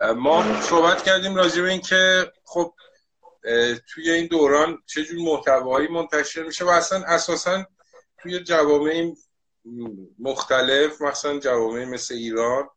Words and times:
ما 0.00 0.60
صحبت 0.62 1.02
کردیم 1.02 1.34
راجع 1.34 1.62
به 1.62 1.68
اینکه 1.68 2.32
خب 2.44 2.74
توی 3.94 4.10
این 4.10 4.26
دوران 4.26 4.82
چه 4.86 5.06
محتوایی 5.16 5.88
منتشر 5.88 6.42
میشه 6.42 6.64
و 6.64 6.68
اصلا 6.68 7.04
اساسا 7.06 7.66
توی 8.22 8.40
جوامع 8.40 9.12
مختلف 10.18 11.02
مثلا 11.02 11.38
جوامع 11.38 11.84
مثل 11.84 12.14
ایران 12.14 12.68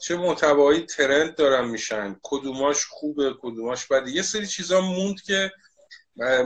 چه 0.00 0.16
محتوایی 0.16 0.80
trend 0.80 1.34
دارن 1.34 1.68
میشن 1.68 2.16
کدوماش 2.22 2.84
خوبه 2.84 3.34
کدوماش 3.40 3.86
بده. 3.86 4.10
یه 4.10 4.22
سری 4.22 4.46
چیزا 4.46 4.80
موند 4.80 5.22
که 5.22 5.52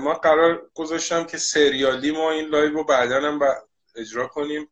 ما 0.00 0.14
قرار 0.14 0.70
گذاشتم 0.74 1.24
که 1.24 1.38
سریالی 1.38 2.10
ما 2.10 2.30
این 2.30 2.48
live 2.48 2.72
رو 2.72 2.84
بعدا 2.84 3.20
هم 3.20 3.40
اجرا 3.96 4.26
کنیم. 4.26 4.70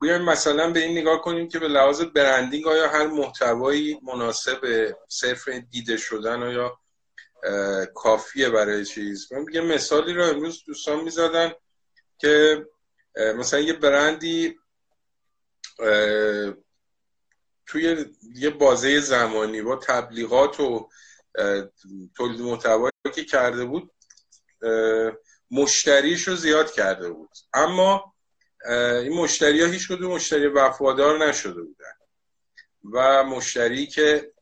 بیایم 0.00 0.22
مثلا 0.22 0.70
به 0.70 0.80
این 0.80 0.98
نگاه 0.98 1.22
کنیم 1.22 1.48
که 1.48 1.58
به 1.58 1.68
لحاظ 1.68 2.02
برندینگ 2.02 2.66
آیا 2.66 2.88
هر 2.88 3.06
محتوایی 3.06 4.00
مناسب 4.02 4.94
صرف 5.08 5.48
دیده 5.48 5.96
شدن 5.96 6.42
آیا 6.42 6.80
کافیه 7.94 8.50
برای 8.50 8.84
چیز؟ 8.84 9.32
من 9.32 9.46
یه 9.52 9.60
مثالی 9.60 10.12
رو 10.12 10.24
امروز 10.24 10.64
دوستان 10.66 11.00
می‌زدن 11.00 11.52
که 12.18 12.66
مثلا 13.36 13.60
یه 13.60 13.72
برندی 13.72 14.58
توی 17.66 18.04
یه 18.34 18.50
بازه 18.50 19.00
زمانی 19.00 19.62
با 19.62 19.76
تبلیغات 19.76 20.60
و 20.60 20.88
تولید 22.16 22.40
محتوایی 22.40 22.92
که 23.14 23.24
کرده 23.24 23.64
بود 23.64 23.90
مشتریش 25.50 26.28
رو 26.28 26.36
زیاد 26.36 26.72
کرده 26.72 27.10
بود. 27.10 27.30
اما 27.52 28.14
این 28.66 29.12
مشتری 29.12 29.62
ها 29.62 29.68
هیچ 29.68 29.88
کدوم 29.88 30.12
مشتری 30.12 30.46
وفادار 30.46 31.26
نشده 31.26 31.62
بودن. 31.62 31.92
و 32.92 33.24
مشتری 33.24 33.86
که 33.86 34.32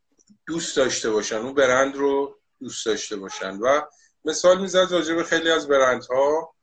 دوست 0.47 0.77
داشته 0.77 1.11
باشن 1.11 1.37
اون 1.37 1.55
برند 1.55 1.97
رو 1.97 2.41
دوست 2.61 2.87
داشته 2.87 3.17
باشن. 3.17 3.57
و 3.57 3.81
مثال 4.25 4.61
می‌زد 4.61 4.89
راجع 4.91 5.15
به 5.15 5.25
خیلی 5.25 5.51
از 5.51 5.69
برندها 5.69 6.55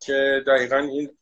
که 0.00 0.44
دقیقا 0.46 0.76
این 0.76 1.18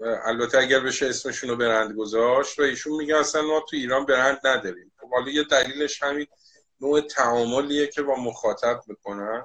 البته 0.00 0.58
اگر 0.58 0.80
بشه 0.80 1.06
اسمشون 1.06 1.50
رو 1.50 1.56
برند 1.56 1.96
گذاشت 1.96 2.58
و 2.58 2.62
ایشون 2.62 2.96
میگه 2.96 3.16
اصلا 3.16 3.42
ما 3.42 3.60
تو 3.60 3.76
ایران 3.76 4.06
برند 4.06 4.40
نداریم. 4.44 4.92
خب 5.00 5.10
حالا 5.10 5.30
یه 5.30 5.44
دلیلش 5.44 6.02
همین 6.02 6.26
نوع 6.80 7.00
تعاملیه 7.00 7.86
که 7.86 8.02
با 8.02 8.16
مخاطب 8.16 8.80
می‌کنن. 8.86 9.44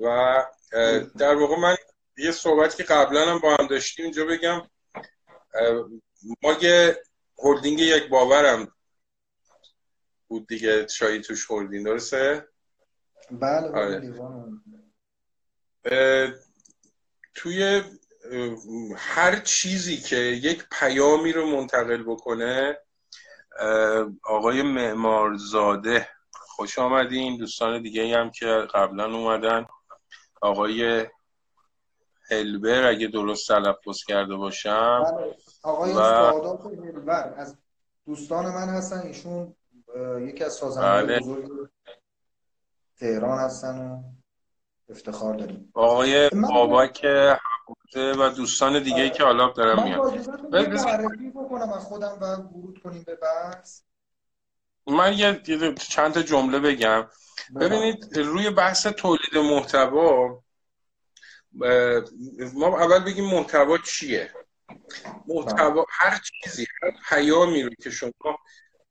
و 0.00 0.44
در 1.18 1.34
واقع 1.34 1.56
من 1.56 1.76
یه 2.18 2.32
صحبت 2.32 2.76
که 2.76 2.82
قبلا 2.82 3.32
هم 3.32 3.38
با 3.38 3.56
هم 3.56 3.66
داشتیم 3.66 4.04
اینجا 4.04 4.24
بگم 4.24 4.62
ما 6.42 6.52
یه 6.62 7.02
هلدینگ 7.38 7.80
یک 7.80 8.08
باورم 8.08 8.72
بود 10.28 10.46
دیگه 10.46 10.86
شایی 10.86 11.20
توش 11.20 11.46
خوردین 11.46 11.82
درسته؟ 11.82 12.48
بله 13.30 13.68
بله 13.68 14.22
آره. 15.84 16.34
توی 17.34 17.82
هر 18.96 19.36
چیزی 19.36 19.96
که 19.96 20.16
یک 20.16 20.64
پیامی 20.70 21.32
رو 21.32 21.46
منتقل 21.46 22.02
بکنه 22.02 22.78
آقای 24.22 24.62
معمارزاده 24.62 26.08
خوش 26.32 26.78
آمدین 26.78 27.36
دوستان 27.36 27.82
دیگه 27.82 28.18
هم 28.18 28.30
که 28.30 28.46
قبلا 28.46 29.14
اومدن 29.14 29.66
آقای 30.42 31.06
هلبر 32.30 32.86
اگه 32.86 33.06
درست 33.06 33.48
تلفظ 33.48 34.04
کرده 34.04 34.34
باشم. 34.34 35.04
بله. 35.04 35.36
آقای 35.62 35.92
و... 35.92 36.00
هلبر 36.00 37.34
از 37.36 37.58
دوستان 38.06 38.44
من 38.44 38.68
هستن 38.68 38.98
ایشون 38.98 39.54
یکی 40.20 40.44
از 40.44 40.52
سازنده 40.52 41.06
بله. 41.06 41.20
بزرگ 41.20 41.68
تهران 42.98 43.38
هستن 43.38 43.78
و 43.78 44.02
افتخار 44.88 45.34
داریم. 45.34 45.70
آقای 45.74 46.30
بابک 46.30 47.06
و 47.94 48.30
دوستان 48.30 48.82
دیگه 48.82 49.02
ای 49.02 49.10
که 49.10 49.24
حالا 49.24 49.52
دارم 49.52 49.84
میاد 49.84 50.00
معرفی 50.54 51.30
بکنم 51.30 51.72
از 51.72 51.84
خودم 51.84 52.18
و 52.20 52.24
ورود 52.24 52.80
کنیم 52.84 53.02
به 53.02 53.14
بحث. 53.14 53.80
من 54.86 55.12
یه 55.12 55.42
چند 55.74 56.12
تا 56.12 56.22
جمله 56.22 56.58
بگم. 56.58 57.08
ببینید 57.60 58.18
روی 58.18 58.50
بحث 58.50 58.86
تولید 58.86 59.36
محتوا 59.36 60.42
ما 62.54 62.80
اول 62.80 62.98
بگیم 62.98 63.24
محتوا 63.24 63.78
چیه؟ 63.78 64.34
محتوا 65.26 65.86
هر 65.90 66.20
چیزی 66.20 66.66
هر 66.82 66.90
پیامی 67.08 67.62
رو 67.62 67.70
که 67.82 67.90
شما 67.90 68.38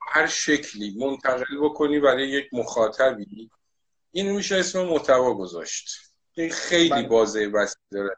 هر 0.08 0.28
شکلی 0.28 0.96
منتقل 0.98 1.58
بکنی 1.62 2.00
برای 2.00 2.30
یک 2.30 2.46
مخاطبی 2.54 3.50
این 4.12 4.32
میشه 4.32 4.56
اسم 4.56 4.82
محتوا 4.82 5.34
گذاشت. 5.34 5.90
این 6.34 6.50
خیلی 6.50 6.90
بله. 6.90 7.08
بازه 7.08 7.48
وسیع 7.48 7.82
داره. 7.92 8.16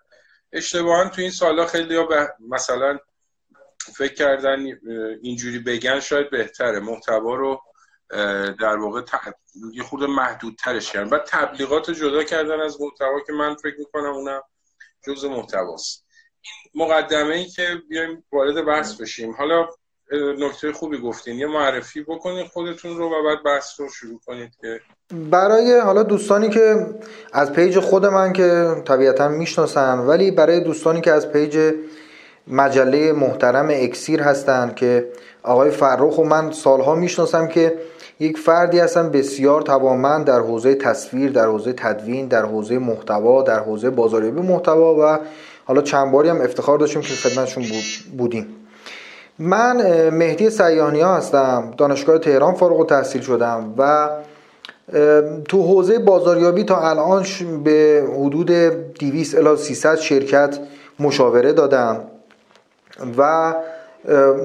اشتباها 0.51 1.09
تو 1.09 1.21
این 1.21 1.31
سالا 1.31 1.65
خیلی 1.65 1.95
ها 1.95 2.03
به 2.03 2.33
مثلا 2.39 2.99
فکر 3.97 4.13
کردن 4.13 4.65
اینجوری 5.21 5.59
بگن 5.59 5.99
شاید 5.99 6.29
بهتره. 6.29 6.79
محتوا 6.79 7.35
رو 7.35 7.61
در 8.59 8.77
واقع 8.77 9.01
یه 9.73 9.83
خورده 9.83 10.03
محدودترش 10.03 10.91
کردن. 10.91 11.09
بعد 11.09 11.23
تبلیغات 11.27 11.91
جدا 11.91 12.23
کردن 12.23 12.59
از 12.59 12.81
محتوا 12.81 13.19
که 13.27 13.33
من 13.33 13.55
فکر 13.55 13.75
می‌کنم 13.79 14.13
اونم 14.13 14.41
جز 15.07 15.25
محتواست. 15.25 16.05
مقدمه 16.75 17.35
ای 17.35 17.45
که 17.45 17.67
بیایم 17.89 18.23
وارد 18.31 18.65
بحث 18.65 19.01
بشیم. 19.01 19.31
حالا 19.31 19.67
نکته 20.39 20.71
خوبی 20.71 20.97
گفتین. 20.97 21.35
یه 21.35 21.47
معرفی 21.47 22.03
بکنید 22.03 22.47
خودتون 22.47 22.97
رو 22.97 23.09
و 23.09 23.23
بعد 23.23 23.43
بحث 23.43 23.79
رو 23.79 23.89
شروع 23.89 24.19
کنید 24.25 24.51
که 24.61 24.81
برای 25.13 25.79
حالا 25.79 26.03
دوستانی 26.03 26.49
که 26.49 26.85
از 27.33 27.53
page 27.53 27.79
خود 27.79 28.05
من 28.05 28.33
که 28.33 28.75
طبیعتا 28.85 29.27
می‌شناسن 29.27 29.99
ولی 29.99 30.31
برای 30.31 30.59
دوستانی 30.59 31.01
که 31.01 31.11
از 31.11 31.31
page 31.31 31.73
مجله 32.47 33.11
محترم 33.13 33.67
اکسیر 33.71 34.21
هستن 34.21 34.73
که 34.75 35.11
آقای 35.43 35.71
فرخ 35.71 36.17
و 36.17 36.23
من 36.23 36.51
سالها 36.51 36.95
می‌شناسم 36.95 37.47
که 37.47 37.79
یک 38.19 38.37
فردی 38.37 38.79
هستن 38.79 39.09
بسیار 39.09 39.61
توانمند 39.61 40.25
در 40.25 40.39
حوزه 40.39 40.75
تصویر 40.75 41.31
در 41.31 41.45
حوزه 41.45 41.73
تدوین 41.73 42.27
در 42.27 42.45
حوزه 42.45 42.77
محتوا 42.77 43.41
در 43.41 43.59
حوزه 43.59 43.89
بازاریابی 43.89 44.41
محتوا 44.41 44.95
و 44.95 45.19
حالا 45.65 45.81
چند 45.81 46.11
باری 46.11 46.29
هم 46.29 46.41
افتخار 46.41 46.77
داشتیم 46.77 47.01
که 47.01 47.13
خدمتشون 47.13 47.63
بودیم. 48.17 48.47
من 49.39 50.09
مهدی 50.09 50.49
سیانی 50.49 51.01
ها 51.01 51.15
هستم 51.15 51.73
دانشگاه 51.77 52.17
تهران 52.17 52.53
فارغ 52.53 52.79
و 52.79 52.85
تحصیل 52.85 53.21
شدم 53.21 53.73
و 53.77 54.09
تو 55.49 55.63
حوزه 55.63 55.99
بازاریابی 55.99 56.63
تا 56.63 56.89
الان 56.89 57.25
به 57.63 58.07
حدود 58.19 58.51
200 58.51 59.35
الی 59.37 59.57
300 59.57 59.95
شرکت 59.95 60.59
مشاوره 60.99 61.53
دادم 61.53 62.03
و 63.17 63.53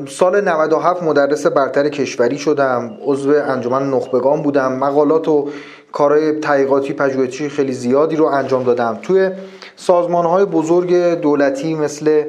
سال 0.09 0.41
97 0.49 1.03
مدرس 1.03 1.47
برتر 1.47 1.89
کشوری 1.89 2.39
شدم. 2.39 2.99
عضو 3.05 3.31
انجمن 3.31 3.91
نخبگان 3.91 4.43
بودم. 4.43 4.73
مقالات 4.73 5.29
و 5.29 5.49
کارهای 5.93 6.33
تحقیقاتی 6.33 6.93
پژوهشی 6.93 7.49
خیلی 7.49 7.73
زیادی 7.73 8.17
رو 8.17 8.25
انجام 8.25 8.63
دادم. 8.63 8.99
توی 9.03 9.31
سازمان 9.77 10.27
های 10.27 10.45
بزرگ 10.45 10.95
دولتی 11.21 11.75
مثل 11.75 12.25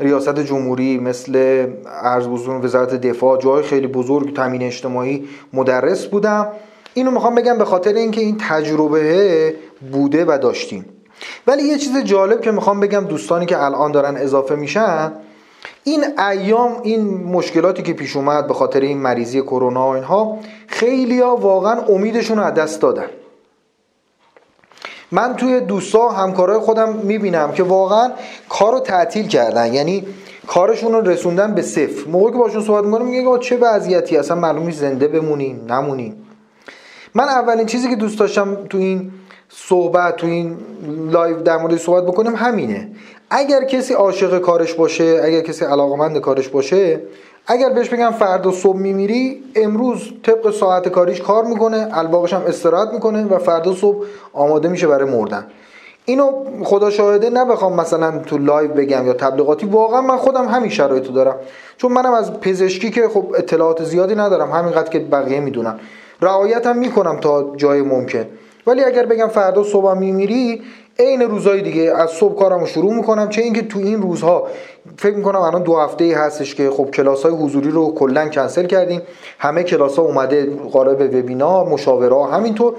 ریاست 0.00 0.38
جمهوری 0.38 0.98
مثل 0.98 1.66
ارز 2.02 2.26
وزارت 2.62 2.94
دفاع 2.94 3.38
جای 3.38 3.62
خیلی 3.62 3.86
بزرگ 3.86 4.36
تامین 4.36 4.62
اجتماعی 4.62 5.28
مدرس 5.52 6.06
بودم. 6.06 6.48
اینو 6.94 7.10
می‌خوام 7.10 7.34
بگم 7.34 7.58
به 7.58 7.64
خاطر 7.64 7.92
اینکه 7.92 8.20
این 8.20 8.36
تجربه 8.48 9.54
بوده 9.92 10.24
و 10.24 10.38
داشتیم. 10.42 10.84
ولی 11.46 11.62
یه 11.62 11.78
چیز 11.78 11.96
جالب 11.96 12.40
که 12.40 12.50
می‌خوام 12.50 12.80
بگم 12.80 13.04
دوستانی 13.04 13.46
که 13.46 13.64
الان 13.64 13.92
دارن 13.92 14.16
اضافه 14.16 14.54
میشن 14.54 15.12
این 15.84 16.18
ایام 16.18 16.80
این 16.82 17.24
مشکلاتی 17.24 17.82
که 17.82 17.92
پیش 17.92 18.16
اومد 18.16 18.46
به 18.46 18.54
خاطر 18.54 18.80
این 18.80 18.98
مریضی 18.98 19.42
کرونا 19.42 19.86
و 19.86 19.90
اینها 19.90 20.38
خیلی 20.66 21.20
ها 21.20 21.36
واقعا 21.36 21.80
امیدشون 21.80 22.38
رو 22.38 22.44
از 22.44 22.54
دست 22.54 22.80
دادن. 22.80 23.06
من 25.12 25.36
توی 25.36 25.60
دوستا 25.60 26.08
همکارای 26.08 26.58
خودم 26.58 26.92
می‌بینم 26.92 27.52
که 27.52 27.62
واقعا 27.62 28.12
کار 28.48 28.72
رو 28.72 28.80
تعطیل 28.80 29.26
کردن. 29.26 29.74
یعنی 29.74 30.06
کارشون 30.46 30.92
رو 30.92 31.00
رسوندن 31.00 31.54
به 31.54 31.62
صفر. 31.62 32.08
موقعی 32.08 32.32
که 32.32 32.38
باشون 32.38 32.62
صحبت 32.62 32.84
می‌کنم 32.84 33.06
میگه 33.06 33.38
چه 33.38 33.56
وضعیتی؟ 33.56 34.16
اصلا 34.16 34.36
معلوم 34.36 34.70
زنده 34.70 35.08
بمونیم 35.08 35.64
نمونیم. 35.68 36.26
من 37.14 37.24
اولین 37.24 37.66
چیزی 37.66 37.88
که 37.88 37.96
دوست 37.96 38.18
داشتم 38.18 38.54
تو 38.70 38.78
این 38.78 39.12
صحبت 39.54 40.16
تو 40.16 40.26
این 40.26 40.56
live 41.10 41.40
در 41.42 41.58
مورد 41.58 41.76
صحبت 41.76 42.02
بکنم 42.02 42.34
همینه. 42.34 42.88
اگر 43.30 43.64
کسی 43.64 43.94
عاشق 43.94 44.38
کارش 44.38 44.74
باشه 44.74 45.20
اگر 45.24 45.40
کسی 45.40 45.64
علاقمند 45.64 46.18
کارش 46.18 46.48
باشه 46.48 47.00
اگر 47.46 47.70
بهش 47.70 47.88
بگم 47.88 48.10
فردا 48.10 48.52
صبح 48.52 48.76
میمیری 48.76 49.44
امروز 49.54 50.12
طبق 50.22 50.50
ساعت 50.50 50.88
کاریش 50.88 51.20
کار 51.20 51.44
می‌کنه 51.44 51.88
الباقیش 51.92 52.32
هم 52.32 52.42
استراحت 52.46 52.92
می‌کنه 52.92 53.24
و 53.24 53.38
فردا 53.38 53.74
صبح 53.74 54.06
آماده 54.32 54.68
میشه 54.68 54.86
برای 54.86 55.10
مردن. 55.10 55.46
اینو 56.04 56.32
خدا 56.64 56.90
شاهده 56.90 57.30
نمی‌خوام 57.30 57.80
مثلا 57.80 58.18
تو 58.18 58.38
live 58.38 58.70
بگم 58.70 59.06
یا 59.06 59.12
تبلیغاتی. 59.12 59.66
واقعا 59.66 60.00
من 60.00 60.16
خودم 60.16 60.48
همین 60.48 60.70
شرایطو 60.70 61.12
دارم. 61.12 61.36
چون 61.76 61.92
منم 61.92 62.12
از 62.12 62.40
پزشکی 62.40 62.90
که 62.90 63.08
خب 63.08 63.34
اطلاعات 63.38 63.84
زیادی 63.84 64.14
ندارم 64.14 64.50
همینقدر 64.50 64.90
که 64.90 64.98
بقیه 64.98 65.40
می‌دونم 65.40 65.80
رعایت 66.20 66.66
هم 66.66 66.78
می‌کنم 66.78 67.20
تا 67.20 67.52
جای 67.56 67.82
ممکن. 67.82 68.26
ولی 68.66 68.84
اگر 68.84 69.06
بگم 69.06 69.28
فردا 69.28 69.62
صبح 69.62 69.94
میمیری 69.94 70.62
عین 70.98 71.22
روزهای 71.22 71.62
دیگه 71.62 71.92
از 71.96 72.10
صبح 72.10 72.38
کارمو 72.38 72.66
شروع 72.66 72.94
می‌کنم. 72.94 73.28
چه 73.28 73.42
اینکه 73.42 73.62
تو 73.62 73.78
این 73.78 74.02
روزها 74.02 74.46
فکر 74.96 75.16
می‌کنم 75.16 75.40
الان 75.40 75.62
دو 75.62 75.76
هفته 75.76 76.04
ای 76.04 76.12
هستش 76.12 76.54
که 76.54 76.70
خب 76.70 76.90
کلاس 76.90 77.22
های 77.22 77.32
حضوری 77.32 77.70
رو 77.70 77.94
کلا 77.94 78.28
کنسل 78.28 78.66
کردیم. 78.66 79.02
همه 79.38 79.62
کلاس 79.62 79.96
ها 79.96 80.02
اومده 80.02 80.56
قالب 80.72 81.00
وبینار 81.00 81.68
مشاوره 81.68 82.26
همینطور. 82.26 82.74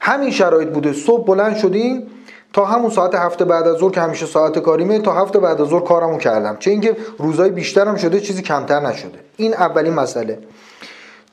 همین 0.00 0.30
شرایط 0.30 0.68
بوده. 0.68 0.92
صبح 0.92 1.26
بلند 1.26 1.56
شدیم 1.56 2.06
تا 2.52 2.64
همون 2.64 2.90
ساعت 2.90 3.14
هفته 3.14 3.44
بعد 3.44 3.68
از 3.68 3.76
ظهر 3.76 3.90
که 3.90 4.00
همیشه 4.00 4.26
ساعت 4.26 4.58
کاریمه 4.58 4.98
تا 4.98 5.12
هفته 5.12 5.38
بعد 5.38 5.60
از 5.60 5.68
ظهر 5.68 5.82
کارمو 5.82 6.18
کردم. 6.18 6.56
چه 6.58 6.70
اینکه 6.70 6.96
روزهای 7.18 7.50
بیشترم 7.50 7.96
شده 7.96 8.20
چیزی 8.20 8.42
کمتر 8.42 8.80
نشده. 8.80 9.18
این 9.36 9.54
اولین 9.54 9.94
مسئله. 9.94 10.38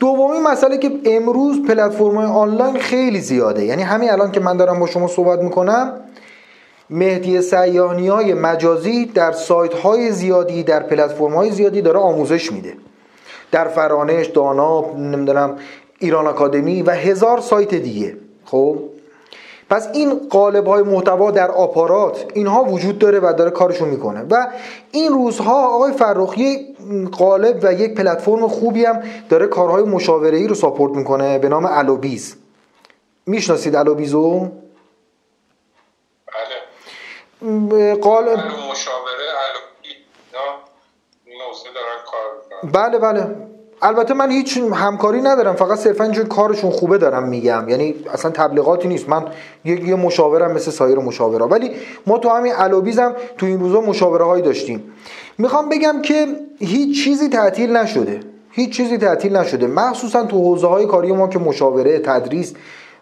دومی 0.00 0.38
مسئله 0.38 0.78
که 0.78 0.90
امروز 1.04 1.62
پلتفرم 1.62 2.16
آنلاین 2.16 2.78
خیلی 2.78 3.20
زیاده. 3.20 3.64
یعنی 3.64 3.82
همین 3.82 4.10
الان 4.10 4.32
که 4.32 4.40
من 4.40 4.56
دارم 4.56 4.80
با 4.80 4.86
شما 4.86 5.06
صحبت 5.08 5.38
می‌کنم 5.38 5.92
مهدی 6.90 7.42
سیانی 7.42 8.08
های 8.08 8.34
مجازی 8.34 9.04
در 9.04 9.32
سایت 9.32 9.74
های 9.74 10.12
زیادی 10.12 10.62
در 10.62 10.82
پلتفرم 10.82 11.34
های 11.34 11.50
زیادی 11.50 11.82
داره 11.82 11.98
آموزش 11.98 12.52
میده. 12.52 12.74
در 13.52 13.68
فرانش 13.68 14.26
دانا 14.26 14.84
نمی‌دونم 14.96 15.56
ایران 15.98 16.26
آکادمی 16.26 16.82
و 16.82 16.90
هزار 16.90 17.40
سایت 17.40 17.74
دیگه. 17.74 18.16
خب؟ 18.44 18.78
پس 19.70 19.88
این 19.92 20.28
قالب 20.28 20.66
های 20.66 20.82
محتوا 20.82 21.30
در 21.30 21.50
آپارات 21.50 22.24
اینها 22.34 22.64
وجود 22.64 22.98
داره 22.98 23.20
و 23.20 23.32
داره 23.38 23.50
کارشون 23.50 23.88
می‌کنه. 23.88 24.24
و 24.30 24.46
این 24.92 25.12
روزها 25.12 25.74
آقای 25.74 25.92
فرخ 25.92 26.38
یک 26.38 26.76
قالب 27.18 27.60
و 27.62 27.72
یک 27.72 27.94
پلتفرم 27.94 28.48
خوبی 28.48 28.84
هم 28.84 29.02
داره 29.28 29.46
کارهای 29.46 29.82
مشاوره 29.82 30.38
ای 30.38 30.46
رو 30.46 30.54
ساپورت 30.54 30.92
می‌کنه 30.92 31.38
به 31.38 31.48
نام 31.48 31.68
الوبیز. 31.70 32.36
می‌شناسید 33.26 33.76
الوبیزو؟ 33.76 34.48
بله. 37.42 37.94
قالب 37.94 38.38
مشاوره 38.70 39.26
بله 42.72 42.98
بله. 42.98 43.36
البته 43.86 44.14
من 44.14 44.30
هیچ 44.30 44.58
همکاری 44.58 45.22
ندارم 45.22 45.54
فقط 45.54 45.78
صرفا 45.78 46.08
چون 46.08 46.24
کارشون 46.24 46.70
خوبه 46.70 46.98
دارم 46.98 47.28
میگم. 47.28 47.68
یعنی 47.68 47.94
اصلا 48.12 48.30
تبلیغاتی 48.30 48.88
نیست. 48.88 49.08
من 49.08 49.24
یه, 49.64 49.88
یه 49.88 49.94
مشاورم 49.94 50.52
مثل 50.52 50.70
سایر 50.70 50.98
مشاوره 50.98 51.44
ولی 51.44 51.70
ما 52.06 52.18
تو 52.18 52.28
همین 52.28 52.52
الوبیزم 52.56 53.14
تو 53.38 53.46
این 53.46 53.60
روزا 53.60 53.80
مشاوره 53.80 54.24
هایی 54.24 54.42
داشتیم. 54.42 54.82
می‌خوام 55.38 55.68
بگم 55.68 56.02
که 56.02 56.26
هیچ 56.58 57.04
چیزی 57.04 57.28
تعطیل 57.28 57.76
نشده. 57.76 58.20
هیچ 58.50 58.76
چیزی 58.76 58.98
تعطیل 58.98 59.36
نشده. 59.36 59.66
مخصوصا 59.66 60.24
تو 60.24 60.38
حوزه 60.38 60.66
های 60.66 60.86
کاری 60.86 61.12
ما 61.12 61.28
که 61.28 61.38
مشاوره 61.38 61.98
تدریس 61.98 62.54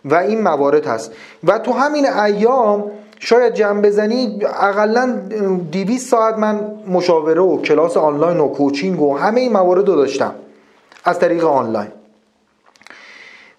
و 0.04 0.14
این 0.14 0.42
موارد 0.42 0.86
هست. 0.86 1.12
و 1.44 1.58
تو 1.58 1.72
همین 1.72 2.06
ایام 2.12 2.84
شاید 3.18 3.54
جمع 3.54 3.80
بزنی 3.80 4.38
اقلا 4.60 5.18
200 5.72 6.08
ساعت 6.08 6.38
من 6.38 6.60
مشاوره 6.88 7.40
و 7.40 7.62
کلاس 7.62 7.96
آنلاین 7.96 8.40
و 8.40 8.48
کوچینگ 8.48 9.02
و 9.02 9.16
همه 9.16 9.40
این 9.40 9.52
موارد 9.52 9.88
رو 9.88 9.96
داشتم. 9.96 10.34
از 11.04 11.18
طریق 11.18 11.44
آنلاین. 11.44 11.88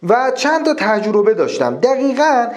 و 0.09 0.31
چند 0.35 0.65
تا 0.65 0.73
تجربه 0.73 1.33
داشتم. 1.33 1.75
دقیقا 1.75 2.47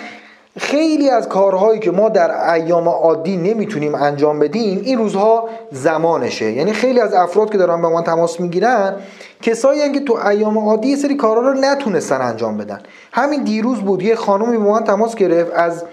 خیلی 0.59 1.11
از 1.11 1.29
کارهایی 1.29 1.81
که 1.81 1.91
ما 1.91 2.09
در 2.09 2.53
ایام 2.53 2.89
عادی 2.89 3.37
نمی‌تونیم 3.37 3.95
انجام 3.95 4.39
بدیم 4.39 4.81
این 4.85 4.99
روزها 4.99 5.49
زمانشه. 5.73 6.53
یعنی 6.53 6.73
خیلی 6.73 7.01
از 7.01 7.15
افراد 7.15 7.51
که 7.51 7.59
دارن 7.59 7.83
به 7.83 7.89
من 7.89 8.03
تماس 8.03 8.41
می‌گیرن 8.41 8.97
کسایی 9.43 9.93
که 9.93 10.01
تو 10.01 10.27
ایام 10.27 10.59
عادی 10.59 10.97
سری 10.97 11.15
کارها 11.15 11.43
رو 11.43 11.55
نتونستن 11.61 12.21
انجام 12.21 12.57
بدن. 12.57 12.81
همین 13.13 13.45
دیروز 13.45 13.81
بود 13.81 14.03
یه 14.03 14.15
خانومی 14.15 14.59
به 14.59 14.65
من 14.65 14.85
تماس 14.85 15.15
گرفت 15.15 15.53
از 15.55 15.85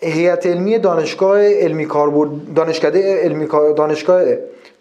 هیئت 0.00 0.46
علمی 0.46 0.78
دانشگاه 0.78 1.42
علمی 1.42 1.86
کاربرد 1.86 2.30
دانشکده 2.54 3.22
علمی 3.22 3.46
دانشگاه 3.76 4.22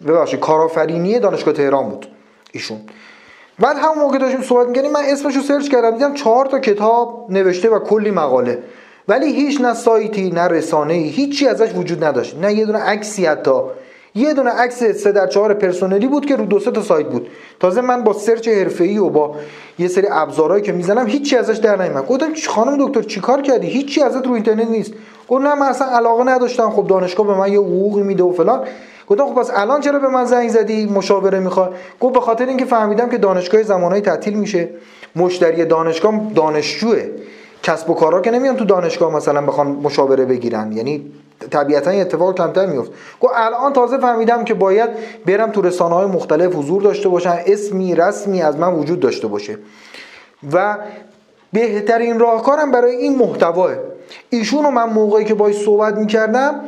ببخشید 0.07 0.39
کارآفرینی 0.39 1.19
دانشگاه 1.19 1.53
تهران 1.53 1.89
بود 1.89 2.07
ایشون. 2.51 2.77
بعد 3.59 3.77
همون 3.77 3.97
موقع 3.97 4.17
داشتیم 4.17 4.41
صحبت 4.41 4.67
می‌کنیم 4.67 4.91
من 4.91 5.01
اسمش 5.03 5.35
رو 5.35 5.41
سرچ 5.41 5.69
کردم 5.69 5.91
دیدم 5.91 6.13
چهار 6.13 6.45
تا 6.45 6.59
کتاب 6.59 7.25
نوشته 7.29 7.69
و 7.69 7.79
کلی 7.79 8.11
مقاله. 8.11 8.63
ولی 9.07 9.33
هیچ 9.33 9.61
نه 9.61 9.73
سایتی 9.73 10.31
نه 10.31 10.41
رسانه 10.41 10.93
ای 10.93 11.09
هیچی 11.09 11.47
ازش 11.47 11.69
وجود 11.75 12.03
نداشت. 12.03 12.37
نه 12.41 12.53
یه 12.53 12.65
دونه 12.65 12.79
عکسی 12.79 13.25
حتی. 13.25 13.61
یه 14.15 14.33
دونه 14.33 14.49
عکس 14.49 14.83
سه 14.83 15.11
در 15.11 15.27
چهار 15.27 15.53
پرسنلی 15.53 16.07
بود 16.07 16.25
که 16.25 16.35
رو 16.35 16.45
دو 16.45 16.59
سه 16.59 16.71
تا 16.71 16.81
سایت 16.81 17.07
بود. 17.07 17.27
تازه 17.59 17.81
من 17.81 18.03
با 18.03 18.13
سرچ 18.13 18.47
حرفه‌ای 18.47 18.97
و 18.97 19.09
با 19.09 19.35
یه 19.79 19.87
سری 19.87 20.07
ابزارهایی 20.11 20.63
که 20.63 20.71
می‌زنم 20.71 21.07
هیچی 21.07 21.37
ازش 21.37 21.57
در 21.57 21.81
نمیاد 21.81 22.07
گفتم 22.07 22.33
خانم 22.47 22.87
دکتر 22.87 23.01
چیکار 23.01 23.41
کردی؟ 23.41 23.67
هیچی 23.67 24.01
ازت 24.01 24.27
رو 24.27 24.33
اینترنت 24.33 24.69
نیست. 24.69 24.93
گفت 25.27 25.41
نه 25.41 25.55
من 25.55 25.65
اصلا 25.65 25.87
علاقه 25.87 26.23
نداشتم. 26.23 26.69
خب 26.69 26.87
دانشگاه 26.87 27.27
به 27.27 27.33
من 27.33 27.53
یه 27.53 27.59
حقوقی 27.59 28.01
میده 28.01 28.23
و 28.23 28.31
فلان. 28.31 28.63
گفتم 29.09 29.25
خب 29.25 29.33
پس 29.33 29.51
الان 29.53 29.81
چرا 29.81 29.99
به 29.99 30.07
من 30.07 30.25
زنگ 30.25 30.49
زدی؟ 30.49 30.85
مشاوره 30.85 31.39
می‌خواد 31.39 31.75
گفت 31.99 32.13
به 32.13 32.19
خاطر 32.19 32.45
اینکه 32.45 32.65
فهمیدم 32.65 33.09
که 33.09 33.17
دانشگاه 33.17 33.63
زمانهای 33.63 34.01
تعطیل 34.01 34.33
میشه. 34.33 34.69
مشتری 35.15 35.65
دانشگاه 35.65 36.21
دانشجوه. 36.35 37.03
کسب 37.63 37.89
و 37.89 37.93
کارا 37.93 38.21
که 38.21 38.31
نمیان 38.31 38.55
تو 38.55 38.65
دانشگاه 38.65 39.15
مثلا 39.15 39.41
بخوان 39.41 39.67
مشاوره 39.67 40.25
بگیرن. 40.25 40.71
یعنی 40.71 41.11
طبیعتا 41.51 41.91
اتفاق 41.91 42.37
کمتر 42.37 42.65
میفت 42.65 42.91
گفت 43.19 43.33
الان 43.35 43.73
تازه 43.73 43.97
فهمیدم 43.97 44.43
که 44.43 44.53
باید 44.53 44.89
برم 45.25 45.51
تو 45.51 45.61
رسانه 45.61 45.95
های 45.95 46.05
مختلف 46.05 46.55
حضور 46.55 46.81
داشته 46.81 47.09
باشن. 47.09 47.39
اسمی 47.45 47.95
رسمی 47.95 48.41
از 48.41 48.57
من 48.57 48.73
وجود 48.73 48.99
داشته 48.99 49.27
باشه. 49.27 49.57
و 50.53 50.77
بهترین 51.53 52.19
راهکارم 52.19 52.71
برای 52.71 52.95
این 52.95 53.17
محتواه. 53.17 53.71
ایشون 54.29 54.63
رو 54.63 54.71
من 54.71 54.89
موقعی 54.89 55.25
که 55.25 55.33
باید 55.33 55.55
صحبت 55.55 55.95
می‌کردم 55.97 56.61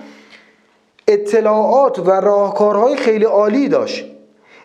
اطلاعات 1.14 2.00
و 2.00 2.12
راهکارهای 2.12 2.96
خیلی 2.96 3.26
عالی 3.26 3.70
داشت. 3.70 4.06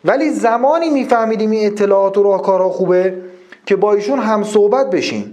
ولی 0.05 0.31
زمانی 0.31 0.91
میفهمیدیم 0.91 1.51
این 1.51 1.67
اطلاعات 1.67 2.19
و 2.19 2.23
راهکارها 2.23 2.69
خوبه 2.69 3.15
که 3.67 3.77
با 3.77 3.93
ایشون 3.93 4.19
هم 4.19 4.43
صحبت 4.43 4.91
بشیم. 4.91 5.33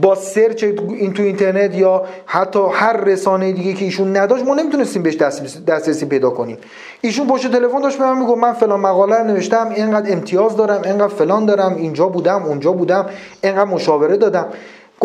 با 0.00 0.14
سرچ 0.14 0.64
این 0.64 1.12
تو 1.12 1.22
اینترنت 1.22 1.74
یا 1.74 2.04
حتی 2.26 2.60
هر 2.72 2.96
رسانه 2.96 3.52
دیگه 3.52 3.72
که 3.72 3.84
ایشون 3.84 4.16
نداشت 4.16 4.44
ما 4.44 4.54
نمی‌تونستیم 4.54 5.02
بهش 5.02 5.16
دسترسی 5.66 6.06
پیدا 6.06 6.30
کنیم. 6.30 6.58
ایشون 7.00 7.26
پشت 7.26 7.52
تلفن 7.52 7.80
داشت 7.80 7.98
به 7.98 8.04
من 8.04 8.18
می‌گفت 8.18 8.38
من 8.38 8.52
فلان 8.52 8.80
مقاله 8.80 9.22
نوشتم 9.22 9.68
اینقدر 9.68 10.12
امتیاز 10.12 10.56
دارم 10.56 10.82
اینقدر 10.84 11.08
فلان 11.08 11.46
دارم 11.46 11.74
اینجا 11.76 12.08
بودم 12.08 12.42
اونجا 12.42 12.72
بودم 12.72 13.06
اینقدر 13.42 13.64
مشاوره 13.64 14.16
دادم. 14.16 14.46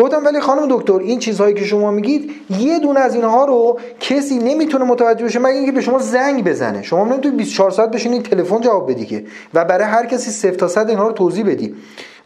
گفتم 0.00 0.24
ولی 0.24 0.40
خانم 0.40 0.66
دکتر 0.70 0.98
این 0.98 1.18
چیزهایی 1.18 1.54
که 1.54 1.64
شما 1.64 1.90
میگید 1.90 2.30
یه 2.58 2.78
دونه 2.78 3.00
از 3.00 3.14
اینها 3.14 3.44
رو 3.44 3.78
کسی 4.00 4.38
نمی‌تونه 4.38 4.84
متوجه 4.84 5.24
بشه 5.24 5.38
مگه 5.38 5.54
اینکه 5.54 5.72
به 5.72 5.80
شما 5.80 5.98
زنگ 5.98 6.44
بزنه. 6.44 6.82
شما 6.82 7.04
نمی‌تونید 7.04 7.36
24 7.36 7.70
ساعت 7.70 7.90
بشینید 7.90 8.22
تلفن 8.22 8.60
جواب 8.60 8.90
بدی 8.90 9.06
که 9.06 9.24
و 9.54 9.64
برای 9.64 9.84
هر 9.84 10.06
کسی 10.06 10.30
صفر 10.30 10.54
تا 10.54 10.68
صد 10.68 10.88
اینها 10.88 11.06
رو 11.06 11.12
توضیح 11.12 11.46
بدی. 11.46 11.74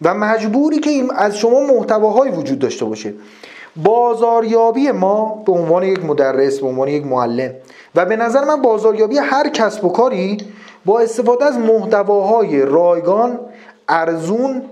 و 0.03 0.15
مجبوری 0.15 0.79
که 0.79 0.91
این 0.91 1.11
از 1.17 1.39
شما 1.39 1.61
محتواهایی 1.61 2.33
وجود 2.33 2.59
داشته 2.59 2.85
باشه. 2.85 3.15
بازاریابی 3.77 4.91
ما 4.91 5.43
به 5.47 5.53
عنوان 5.53 5.83
یک 5.83 6.05
مدرس 6.05 6.59
به 6.59 6.67
عنوان 6.67 6.89
یک 6.89 7.07
معلم 7.07 7.51
و 7.95 8.05
به 8.05 8.17
نظر 8.17 8.45
من 8.45 8.63
بازاریابی 8.63 9.19
هر 9.19 9.49
کسب 9.49 9.85
و 9.85 9.89
کاری 9.89 10.37
با 10.85 11.01
استفاده 11.01 11.45
از 11.45 11.59
محتواهای 11.59 12.63
رایگان 12.63 13.39
ارزون 13.89 14.63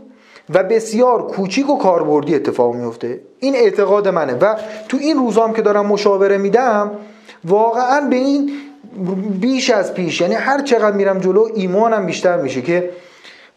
و 0.51 0.63
بسیار 0.63 1.27
کوچیک 1.27 1.71
و 1.71 1.79
کاربردی 1.79 2.35
اتفاق 2.35 2.75
میفته. 2.75 3.21
این 3.39 3.55
اعتقاد 3.57 4.09
منه. 4.09 4.35
و 4.35 4.57
تو 4.89 4.97
این 4.97 5.19
روزام 5.19 5.53
که 5.53 5.63
دارم 5.63 5.87
مشاوره 5.87 6.39
میدم 6.39 6.91
واقعا 7.45 8.01
به 8.01 8.17
این 8.17 8.51
بیش 9.41 9.71
از 9.71 9.95
پیش 9.95 10.21
یعنی 10.21 10.35
هر 10.35 10.63
چقدر 10.63 10.97
میرم 10.97 11.19
جلو 11.19 11.49
ایمانم 11.55 12.07
بیشتر 12.07 12.37
میشه 12.37 12.63
که 12.63 12.91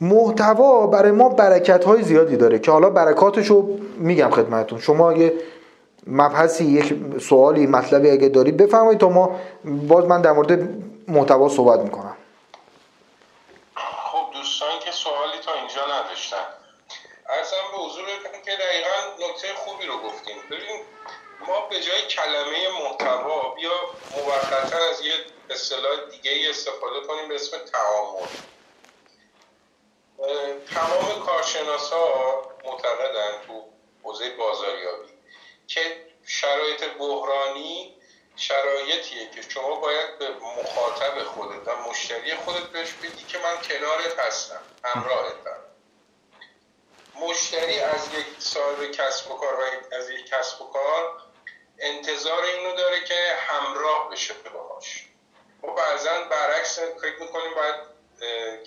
محتوا 0.01 0.87
برای 0.87 1.11
ما 1.11 1.29
برکت 1.29 1.83
های 1.83 2.03
زیادی 2.03 2.37
داره 2.37 2.59
که 2.59 2.71
حالا 2.71 2.89
برکاتش 2.89 3.47
رو 3.47 3.79
میگم 3.97 4.29
خدمتون 4.29 4.79
شما 4.79 5.11
اگه 5.11 5.33
مبحثی 6.07 6.65
یک 6.65 6.95
سوالی 7.21 7.67
مطلبی 7.67 8.09
اگه 8.09 8.29
دارید 8.29 8.57
بفرمایید 8.57 8.99
تا 8.99 9.09
ما 9.09 9.35
باز 9.65 10.05
من 10.05 10.21
در 10.21 10.31
مورد 10.31 10.69
محتوا 11.07 11.49
صحبت 11.49 11.79
می‌کنم. 11.79 12.15
خب 13.75 14.33
دوستان 14.33 14.69
که 14.85 14.91
سوالی 14.91 15.39
تا 15.45 15.51
اینجا 15.53 15.81
نداشتن. 15.81 16.64
ارزم 17.29 17.71
به 17.71 17.77
حضورتون 17.77 18.41
که 18.45 18.55
دقیقا 18.55 19.27
نکته 19.27 19.53
خوبی 19.53 19.85
رو 19.85 19.97
گفتیم. 19.97 20.49
ببین 20.51 20.85
ما 21.39 21.61
به 21.61 21.81
جای 21.81 22.01
کلمه 22.01 22.69
محتوا 22.69 23.49
بیا 23.49 23.71
موقتا 24.11 24.77
از 24.89 25.01
یه 25.01 25.13
اصطلاح 25.49 26.09
دیگه 26.11 26.49
استفاده 26.49 27.07
کنیم 27.07 27.29
به 27.29 27.35
اسم 27.35 27.57
تعامل. 27.57 28.27
تمام 30.73 31.25
کارشناس 31.25 31.89
ها 31.89 32.47
معتقدن 32.63 33.41
تو 33.47 33.73
حوزه 34.03 34.29
بازاریابی 34.29 35.13
که 35.67 36.05
شرایط 36.25 36.83
بحرانی 36.83 38.01
شرایطیه 38.35 39.29
که 39.29 39.41
شما 39.41 39.75
باید 39.79 40.19
به 40.19 40.29
مخاطب 40.29 41.23
خودت 41.23 41.67
و 41.67 41.89
مشتری 41.89 42.35
خودت 42.35 42.63
بهش 42.71 42.93
بدی 42.93 43.25
که 43.25 43.37
من 43.37 43.61
کنارت 43.61 44.19
هستم 44.19 44.61
همراهتم. 44.83 45.64
از 47.23 48.13
یک 48.13 48.25
صاحب 48.39 48.91
کسب 48.91 49.31
و 49.31 49.35
کار 49.35 49.59
و 49.59 49.95
از 49.95 50.09
یک 50.09 50.25
کسب 50.25 50.61
و 50.61 50.65
کار 50.65 51.21
انتظار 51.79 52.43
اینو 52.43 52.75
داره 52.75 53.03
که 53.03 53.35
همراه 53.39 54.09
بشه 54.11 54.33
باهاش. 54.33 55.05
ما 55.63 55.73
بعضا 55.73 56.23
برعکس 56.23 56.79
فکر 56.79 57.19
می‌کنیم 57.19 57.53
باید 57.53 57.75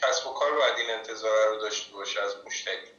کسب 0.02 0.26
و 0.26 0.32
کار 0.32 0.52
باید 0.52 0.78
این 0.78 0.90
انتظار 0.90 1.48
رو 1.48 1.56
داشته 1.56 1.92
باشه 1.92 2.22
از 2.22 2.36
مشتری. 2.46 2.92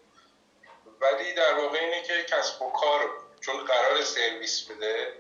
ولی 1.01 1.33
در 1.33 1.53
واقع 1.53 1.79
اینه 1.79 2.03
که 2.03 2.23
کسب 2.23 2.61
و 2.61 2.71
کار 2.71 3.09
چون 3.41 3.65
قرار 3.65 4.03
سرویس 4.03 4.63
بده 4.63 5.13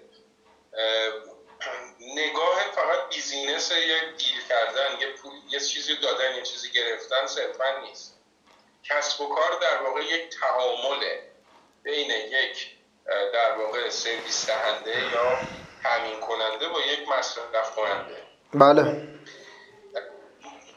نگاه 1.99 2.71
فقط 2.75 3.09
بیزینس 3.09 3.71
یه 3.71 4.13
دیل 4.17 4.47
کردن 4.49 4.99
یه 4.99 5.07
پول 5.07 5.33
یه 5.49 5.59
چیزی 5.59 5.95
دادن 5.95 6.35
یه 6.35 6.41
چیزی 6.41 6.71
گرفتن 6.71 7.27
صرفا 7.27 7.79
نیست. 7.79 8.18
کسب 8.83 9.21
و 9.21 9.35
کار 9.35 9.59
در 9.61 9.83
واقع 9.83 10.01
یک 10.03 10.29
تعامله 10.41 11.29
بین 11.83 12.11
یک 12.11 12.67
در 13.33 13.57
واقع 13.57 13.89
سرویس 13.89 14.45
دهنده 14.45 15.11
یا 15.13 15.37
تامین 15.83 16.19
کننده 16.19 16.67
با 16.67 16.79
یک 16.81 17.07
مصرف 17.09 17.75
کننده. 17.75 18.23
بله. 18.53 19.07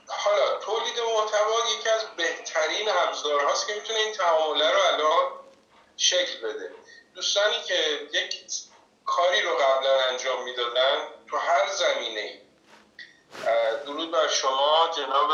حالا 0.08 0.58
تولید 0.58 0.98
محتوا 1.16 1.56
یکی 1.78 1.88
از 1.88 2.16
بهترین 2.16 2.88
ابزارهاست 2.88 3.66
که 3.66 3.74
می‌تونه 3.74 3.98
این 3.98 4.12
تعامله 4.14 4.70
رو 4.70 4.78
الان 4.92 5.32
شکل 5.96 6.40
بده. 6.40 6.70
دوستانی 7.14 7.62
که 7.68 7.74
یک 8.12 8.40
کاری 9.04 9.42
رو 9.42 9.56
قبلا 9.56 10.00
انجام 10.10 10.44
می‌دادن 10.44 11.08
تو 11.30 11.36
هر 11.36 11.68
زمینه 11.68 12.40
درود 13.86 14.10
بر 14.10 14.28
شما 14.28 14.90
جناب 14.96 15.30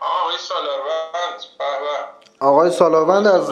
آقای 0.00 0.38
سالاروند 0.38 1.44
آقای 2.40 2.70
سالاروند 2.70 3.26
از 3.26 3.50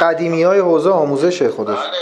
قدیمی 0.00 0.42
های 0.42 0.58
حوزه 0.58 0.90
آموزش 0.90 1.42
خودش. 1.42 1.78
بله. 1.78 1.98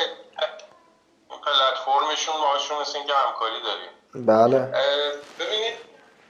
پلتفرمشون 1.45 2.35
باهاشون 2.35 2.81
مثل 2.81 2.93
که 2.93 3.13
همکاری 3.13 3.63
داریم. 3.63 3.91
بله. 4.27 4.59
ببینید 5.39 5.75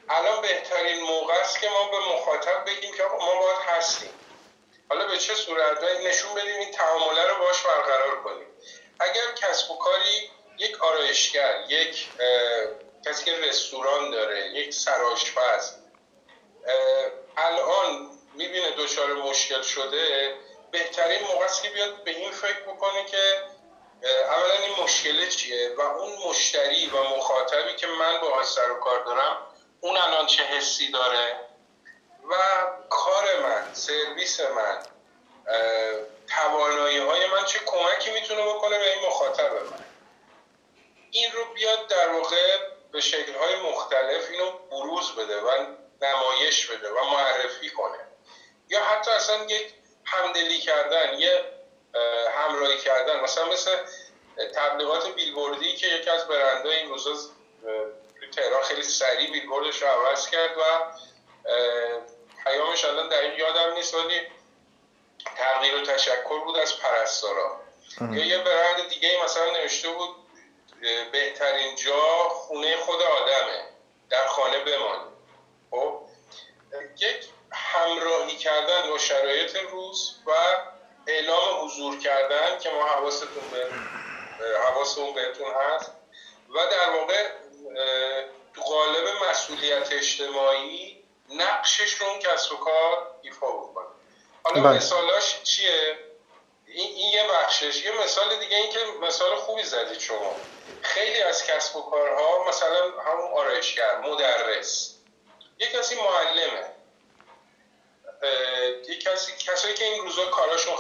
الان 0.09 0.43
بهترین 0.43 1.03
موقع 1.03 1.35
است 1.41 1.61
که 1.61 1.67
ما 1.69 1.91
به 1.91 2.15
مخاطب 2.15 2.65
بگیم 2.67 2.95
که 2.97 3.03
ما 3.03 3.41
باید 3.41 3.77
هستیم. 3.77 4.11
حالا 4.89 5.07
به 5.07 5.19
چه 5.19 5.35
صورت؟ 5.35 5.79
نشون 6.07 6.35
بدیم 6.35 6.57
این 6.61 6.71
تعامله 6.71 7.27
رو 7.29 7.45
باش 7.45 7.63
برقرار 7.63 8.23
کنیم. 8.25 8.47
اگر 9.01 9.35
کسب 9.37 9.71
و 9.71 9.79
کاری 9.79 10.31
یک 10.59 10.85
آرایشگر 10.85 11.55
یک 11.69 12.09
کسی 13.07 13.25
که 13.25 13.33
رستوران 13.49 14.11
داره 14.11 14.49
یک 14.49 14.75
سراشپز 14.75 15.73
الان 17.47 18.11
می‌بینه 18.35 18.71
دچار 18.71 19.13
مشکل 19.13 19.63
شده 19.63 20.35
بهترین 20.71 21.23
موقع 21.23 21.45
است 21.45 21.63
که 21.63 21.71
بیاد 21.71 22.05
به 22.05 22.11
این 22.11 22.31
فکر 22.31 22.61
بکنه 22.61 23.05
که 23.05 23.43
اولا 24.03 24.53
این 24.53 24.85
مشکله 24.85 25.29
چیه 25.29 25.75
و 25.79 25.81
اون 25.81 26.13
مشتری 26.29 26.87
و 26.87 27.03
مخاطبی 27.03 27.77
که 27.77 27.87
من 27.87 28.21
با 28.21 28.43
سر 28.43 28.71
و 28.71 28.75
کار 28.75 29.05
دارم 29.05 29.37
اون 29.81 29.97
الان 29.97 30.27
چه 30.27 30.43
حسی 30.43 30.91
داره؟ 30.91 31.41
و 32.31 32.35
کار 32.91 33.25
من 33.43 33.75
سرویس 33.75 34.41
من 34.41 34.79
توانایی 36.29 36.99
های 36.99 37.27
من 37.27 37.45
چه 37.45 37.59
کمکی 37.59 38.11
می‌تونه 38.11 38.43
بکنه 38.43 38.79
به 38.79 38.93
این 38.93 39.07
مخاطب 39.07 39.53
من؟ 39.53 39.85
این 41.11 41.33
رو 41.33 41.45
بیاد 41.55 41.87
در 41.87 42.09
واقع 42.09 42.59
به 42.93 43.01
شکل 43.01 43.35
های 43.35 43.57
مختلف 43.57 44.31
اینو 44.31 44.51
بروز 44.71 45.13
بده 45.13 45.41
و 45.41 45.67
نمایش 46.03 46.67
بده 46.67 46.91
و 46.91 47.05
معرفی 47.05 47.71
کنه. 47.71 47.99
یا 48.69 48.85
حتی 48.85 49.11
اصلا 49.11 49.45
یک 49.45 49.75
همدلی 50.05 50.59
کردن 50.59 51.19
یه 51.19 51.45
همراهی 52.35 52.79
کردن. 52.79 53.21
مثلا 53.21 53.45
مثل 53.45 53.77
تبلیغات 54.55 55.15
بیلبوردی 55.15 55.77
که 55.77 55.87
یکی 55.87 56.11
از 56.11 56.29
برندهای 56.29 56.77
این 56.77 56.89
روزا 56.89 57.15
تهران 58.37 58.63
خیلی 58.63 58.83
سریع 58.83 59.31
بیلبوردش 59.31 59.83
رو 59.83 59.89
عوض 59.89 60.31
کرد 60.31 60.59
و 60.59 60.63
پیامش 62.45 62.85
الان 62.85 63.09
دقیق 63.09 63.39
یادم 63.39 63.73
نیست 63.73 63.95
ولی 63.95 64.21
تغییر 65.37 65.75
و 65.75 65.83
تشکر 65.83 66.39
بود 66.45 66.57
از 66.57 66.79
پرستارا. 66.79 67.61
یا 68.01 68.25
یه 68.25 68.39
برند 68.39 68.89
دیگه 68.89 69.25
مثلا 69.25 69.51
نوشته 69.51 69.89
بود 69.89 70.17
بهترین 71.13 71.77
جا 71.77 72.29
خونه 72.29 72.77
خود 72.77 73.03
آدمه 73.03 73.65
در 74.11 74.27
خانه 74.27 74.59
بمان 74.59 75.01
خب 75.71 76.01
یک 76.99 77.29
همراهی 77.53 78.37
کردن 78.37 78.91
با 78.91 78.99
شرایط 78.99 79.57
روز 79.57 80.17
و 80.27 80.33
اعلام 81.07 81.65
حضور 81.65 81.99
کردن 81.99 82.59
که 82.59 82.71
ما 82.71 82.85
حواستون 82.85 83.29
به 83.51 83.69
حواستون 84.67 85.15
بهتون 85.15 85.47
هست 85.55 85.93
و 86.49 86.59
در 86.71 86.91
واقع 86.91 87.29
تو 88.55 88.61
قالب 88.61 89.09
مسئولیت 89.31 89.93
اجتماعی 89.93 91.05
نقشش 91.31 91.93
رو 91.93 92.07
اون 92.07 92.19
کسب 92.19 92.53
و 92.53 92.57
کار 92.57 93.15
ایفا 93.23 93.47
بکنه. 93.47 93.87
حالا 94.43 94.63
بله. 94.63 94.77
مثالاش 94.77 95.43
چیه؟ 95.43 95.99
این, 96.67 96.95
این 96.95 97.13
یه 97.13 97.29
بخشش. 97.29 97.85
یه 97.85 98.03
مثال 98.03 98.37
دیگه 98.37 98.57
این 98.57 98.71
که 98.71 98.79
مثال 99.01 99.37
خوبی 99.37 99.63
زدید 99.63 99.99
شما. 99.99 100.37
خیلی 100.83 101.23
از 101.23 101.47
کسب 101.47 101.77
و 101.77 101.91
کارها 101.91 102.45
مثلا 102.49 102.91
همون 103.07 103.33
آرایشگر 103.33 104.01
مدرس. 104.01 105.00
یه 105.61 105.69
کسی 105.69 105.95
معلمه. 105.95 106.65
یه 108.89 108.99
کسی 108.99 109.33
کسایی 109.33 109.75
که 109.75 109.85
این 109.85 110.03
روزا 110.03 110.27
کاراشون 110.27 110.75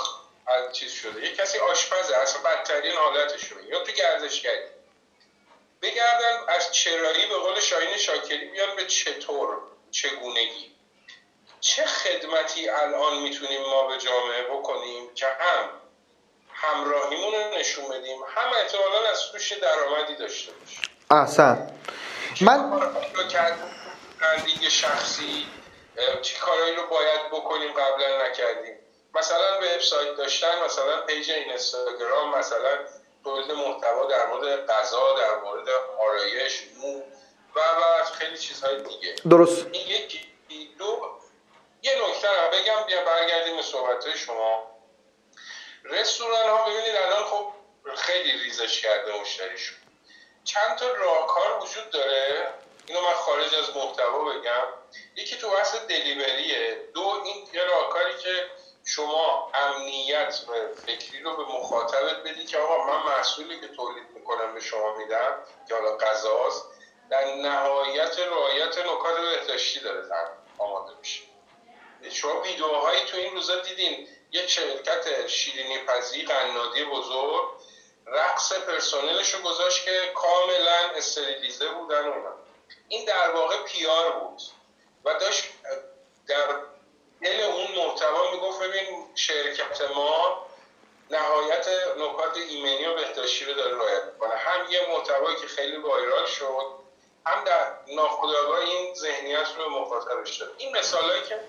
چیز 0.72 0.92
شده. 0.92 1.24
یه 1.24 1.36
کسی 1.36 1.58
آشپزه 1.58 2.16
اصلا 2.16 2.42
بدترین 2.42 2.96
حالتشونه 2.96 3.64
یا 3.64 3.84
تو 3.84 3.92
گردشگری. 3.92 4.64
بگردن 5.82 6.44
از 6.48 6.72
چرایی 6.72 7.26
به 7.26 7.34
قول 7.34 7.60
شاهین 7.60 7.96
شاکری 7.96 8.44
بیان 8.44 8.76
به 8.76 8.86
چطور 8.86 9.58
چگونگی. 9.90 10.72
چه 11.60 11.84
خدمتی 11.84 12.68
الان 12.68 13.18
می‌تونیم 13.22 13.60
ما 13.60 13.86
به 13.86 13.98
جامعه 13.98 14.42
بکنیم 14.42 15.14
که 15.14 15.26
هم 15.26 15.70
همراهیمون 16.52 17.34
رو 17.34 17.58
نشون 17.58 17.88
بدیم 17.88 18.18
هم 18.34 18.52
احتمالا 18.52 19.10
از 19.10 19.22
توش 19.32 19.52
درآمدی 19.52 20.14
داشته 20.14 20.52
باشیم. 20.52 20.80
احسن. 21.10 21.72
من 22.40 22.80
برندینگ 24.20 24.68
شخصی 24.68 25.46
چه 26.22 26.38
کارهایی 26.38 26.74
رو 26.74 26.86
باید 26.86 27.26
بکنیم 27.30 27.72
قبلا 27.72 28.26
نکردیم. 28.26 28.78
مثلا 29.14 29.58
وبسایت 29.58 30.16
داشتن 30.16 30.64
مثلا 30.64 31.00
پیج 31.00 31.30
اینستاگرام 31.30 32.38
مثلا 32.38 32.78
تولید 33.24 33.52
محتوا 33.52 34.06
در 34.06 34.26
مورد 34.26 34.66
غذا 34.66 35.14
در 35.18 35.34
مورد 35.34 35.68
آرایش 35.98 36.62
مو 36.76 37.02
و 37.54 37.60
و 37.60 38.04
خیلی 38.04 38.38
چیزهای 38.38 38.82
دیگه. 38.82 39.14
درست. 39.30 39.66
این 39.72 39.86
یکی. 39.88 40.26
دو 40.78 41.20
یه 41.82 41.92
نکته 42.08 42.28
رو 42.28 42.50
بگم 42.50 42.86
بیا 42.86 43.04
برگردیم 43.04 43.56
به 43.56 43.62
صحبت 43.62 44.16
شما. 44.16 44.70
رستوران 45.84 46.48
ها 46.48 46.70
ببینید 46.70 46.96
الان 46.96 47.24
خب 47.24 47.52
خیلی 47.96 48.32
ریزش 48.32 48.80
کرده 48.80 49.20
مشتریشون 49.20 49.76
چند 50.44 50.76
تا 50.76 50.92
راهکار 50.92 51.58
وجود 51.62 51.90
داره؟ 51.90 52.54
اینو 52.90 53.02
من 53.02 53.14
خارج 53.14 53.54
از 53.54 53.76
محتوا 53.76 54.18
بگم. 54.18 54.66
یکی 55.16 55.36
تو 55.36 55.50
بحث 55.50 55.74
دلیوریه 55.74 56.78
دو 56.94 57.20
این 57.24 57.48
یه 57.52 57.64
راهکاری 57.64 58.16
که 58.16 58.46
شما 58.84 59.50
امنیت 59.54 60.34
فکری 60.86 61.20
رو 61.20 61.36
به 61.36 61.42
مخاطبت 61.42 62.22
بدی 62.22 62.44
که 62.44 62.58
آقا 62.58 62.84
من 62.84 63.02
محصولی 63.02 63.60
که 63.60 63.68
تولید 63.68 64.04
می‌کنم 64.14 64.54
به 64.54 64.60
شما 64.60 64.96
میدم 64.96 65.34
که 65.68 65.74
حالا 65.74 65.96
غذاست 65.96 66.64
در 67.10 67.24
نهایت 67.24 68.18
رعایت 68.18 68.78
نکات 68.78 69.20
بهداشتی 69.20 69.80
داره 69.80 70.02
آماده 70.58 70.92
میشه. 71.00 71.22
شما 72.10 72.40
ویدیوهایی 72.40 73.00
تو 73.04 73.16
این 73.16 73.34
روزا 73.34 73.56
دیدین. 73.56 74.06
یک 74.32 74.50
شرکت 74.50 75.26
شیرینی 75.26 75.78
پزی 75.78 76.22
قنادی 76.22 76.84
بزرگ 76.84 77.44
رقص 78.06 78.52
پرسنلش 78.52 79.34
رو 79.34 79.40
گذاشت 79.40 79.84
که 79.84 80.12
کاملا 80.14 80.90
استریلیزه 80.94 81.68
بودن 81.68 82.08
و 82.08 82.39
این 82.88 83.04
در 83.04 83.30
واقع 83.30 83.62
پیار 83.62 84.12
بود. 84.12 84.42
و 85.04 85.14
داشت 85.14 85.44
در 86.26 86.46
دل 87.22 87.40
اون 87.40 87.66
محتوا 87.76 88.30
می‌گفت 88.32 88.62
ببین 88.62 89.06
شرکت 89.14 89.90
ما 89.96 90.46
نهایت 91.10 91.68
نکات 91.98 92.36
ایمنی 92.36 92.86
و 92.86 92.94
بهداشتی 92.94 93.44
رو 93.44 93.54
داره 93.54 93.74
رعایت 93.76 94.04
می‌کنه. 94.04 94.34
هم 94.34 94.70
یه 94.70 94.80
محتوایی 94.88 95.36
که 95.36 95.46
خیلی 95.46 95.76
وایرال 95.76 96.26
شد 96.26 96.80
هم 97.26 97.44
در 97.44 97.72
ناخودآگاه 97.86 98.58
این 98.58 98.94
ذهنیت 98.94 99.48
رو 99.56 99.70
مخاطبش 99.70 100.36
داد. 100.36 100.54
این 100.58 100.76
مثالایی 100.76 101.22
که 101.22 101.40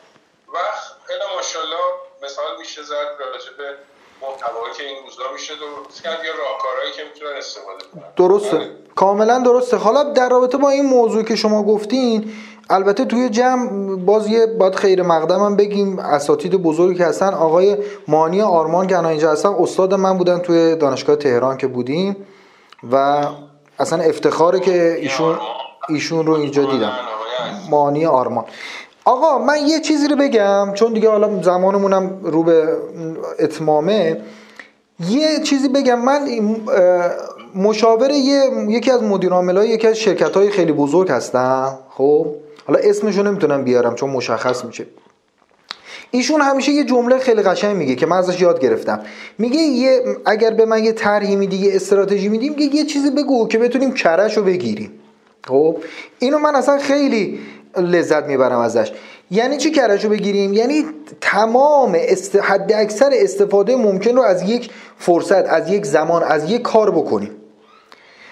وقت 0.47 0.95
خیلی 1.07 1.25
ماشاءالله 1.35 1.93
مثال 2.21 2.57
میشه 2.57 2.81
زد 2.81 3.15
راجع 3.19 3.51
به 3.51 3.77
محتوایی 4.21 4.73
که 4.77 4.83
این 4.83 4.97
روزا 5.03 5.23
میشه 5.33 5.53
درست 5.55 6.03
کرد 6.03 6.19
یا 6.25 6.31
راهکارهایی 6.31 6.91
که 6.97 7.01
می‌تونن 7.13 7.37
استفاده 7.37 7.83
کنن. 7.93 8.03
درسته. 8.15 8.69
کاملا 8.95 9.39
درسته. 9.39 9.77
حالا 9.77 10.03
در 10.03 10.29
رابطه 10.29 10.57
با 10.57 10.69
این 10.69 10.85
موضوع 10.85 11.23
که 11.23 11.35
شما 11.35 11.63
گفتین 11.63 12.31
البته 12.69 13.05
توی 13.05 13.29
جمع 13.29 13.95
باز 13.95 14.27
یه 14.27 14.45
باید 14.45 14.75
خیر 14.75 15.01
مقدم 15.01 15.39
هم 15.39 15.55
بگیم. 15.55 15.99
اساتید 15.99 16.55
بزرگی 16.55 16.97
که 16.97 17.05
هستن 17.05 17.33
آقای 17.33 17.77
مانی 18.07 18.41
آرمان 18.41 18.87
که 18.87 19.05
اینجا 19.05 19.31
هستن 19.31 19.49
استاد 19.49 19.93
من 19.93 20.17
بودن 20.17 20.39
توی 20.39 20.75
دانشگاه 20.75 21.15
تهران 21.15 21.57
که 21.57 21.67
بودیم 21.67 22.15
و 22.91 23.25
اصلا 23.79 24.03
افتخاره 24.03 24.59
که 24.59 24.97
ایشون 25.01 25.39
ایشون 25.89 26.25
رو 26.25 26.33
اینجا 26.33 26.65
دیدم. 26.65 26.93
مانی 27.69 28.05
آرمان. 28.05 28.45
آقا 29.05 29.37
من 29.39 29.67
یه 29.67 29.79
چیزی 29.79 30.07
رو 30.07 30.15
بگم 30.15 30.73
چون 30.73 30.93
دیگه 30.93 31.09
حالا 31.09 31.41
زمانمونم 31.41 32.19
رو 32.23 32.43
به 32.43 32.77
اتمامه. 33.39 34.21
یه 35.09 35.39
چیزی 35.39 35.69
بگم 35.69 35.99
من 35.99 36.27
مشاور 37.55 38.11
یکی 38.69 38.91
از 38.91 39.03
مدیر 39.03 39.33
های 39.33 39.69
یکی 39.69 39.87
از 39.87 39.95
شرکت 39.95 40.37
های 40.37 40.49
خیلی 40.49 40.71
بزرگ 40.71 41.11
هستم 41.11 41.79
خب؟ 41.89 42.27
حالا 42.67 42.79
اسمشو 42.83 43.23
نمی‌تونم 43.23 43.63
بیارم 43.63 43.95
چون 43.95 44.09
مشخص 44.09 44.65
میشه. 44.65 44.85
ایشون 46.11 46.41
همیشه 46.41 46.71
یه 46.71 46.83
جمله 46.83 47.17
خیلی 47.17 47.41
قشنگ 47.41 47.75
میگه 47.75 47.95
که 47.95 48.05
من 48.05 48.17
ازش 48.17 48.41
یاد 48.41 48.59
گرفتم. 48.59 48.99
میگه 49.37 49.59
یه 49.59 50.03
اگر 50.25 50.51
به 50.51 50.65
من 50.65 50.83
یه 50.83 50.91
طرحی 50.91 51.35
میدی 51.35 51.57
یه 51.57 51.75
استراتژی 51.75 52.29
میدی 52.29 52.49
میگه 52.49 52.75
یه 52.75 52.85
چیزی 52.85 53.11
بگو 53.11 53.47
که 53.47 53.57
بتونیم 53.57 53.93
کرش 53.93 54.37
رو 54.37 54.43
بگیریم. 54.43 54.91
خب؟ 55.47 55.77
اینو 56.19 56.39
من 56.39 56.55
اصلا 56.55 56.77
خیلی 56.77 57.39
لذت 57.77 58.23
می‌برم 58.23 58.59
ازش. 58.59 58.91
یعنی 59.31 59.57
چی 59.57 59.71
کرش 59.71 60.03
رو 60.03 60.09
بگیریم؟ 60.09 60.53
یعنی 60.53 60.85
تمام 61.21 61.95
است... 61.99 62.35
حد 62.35 62.73
اکثر 62.73 63.09
استفاده 63.13 63.75
ممکن 63.75 64.15
رو 64.15 64.21
از 64.21 64.41
یک 64.43 64.71
فرصت 64.97 65.49
از 65.49 65.69
یک 65.69 65.85
زمان 65.85 66.23
از 66.23 66.51
یک 66.51 66.61
کار 66.61 66.91
بکنیم. 66.91 67.31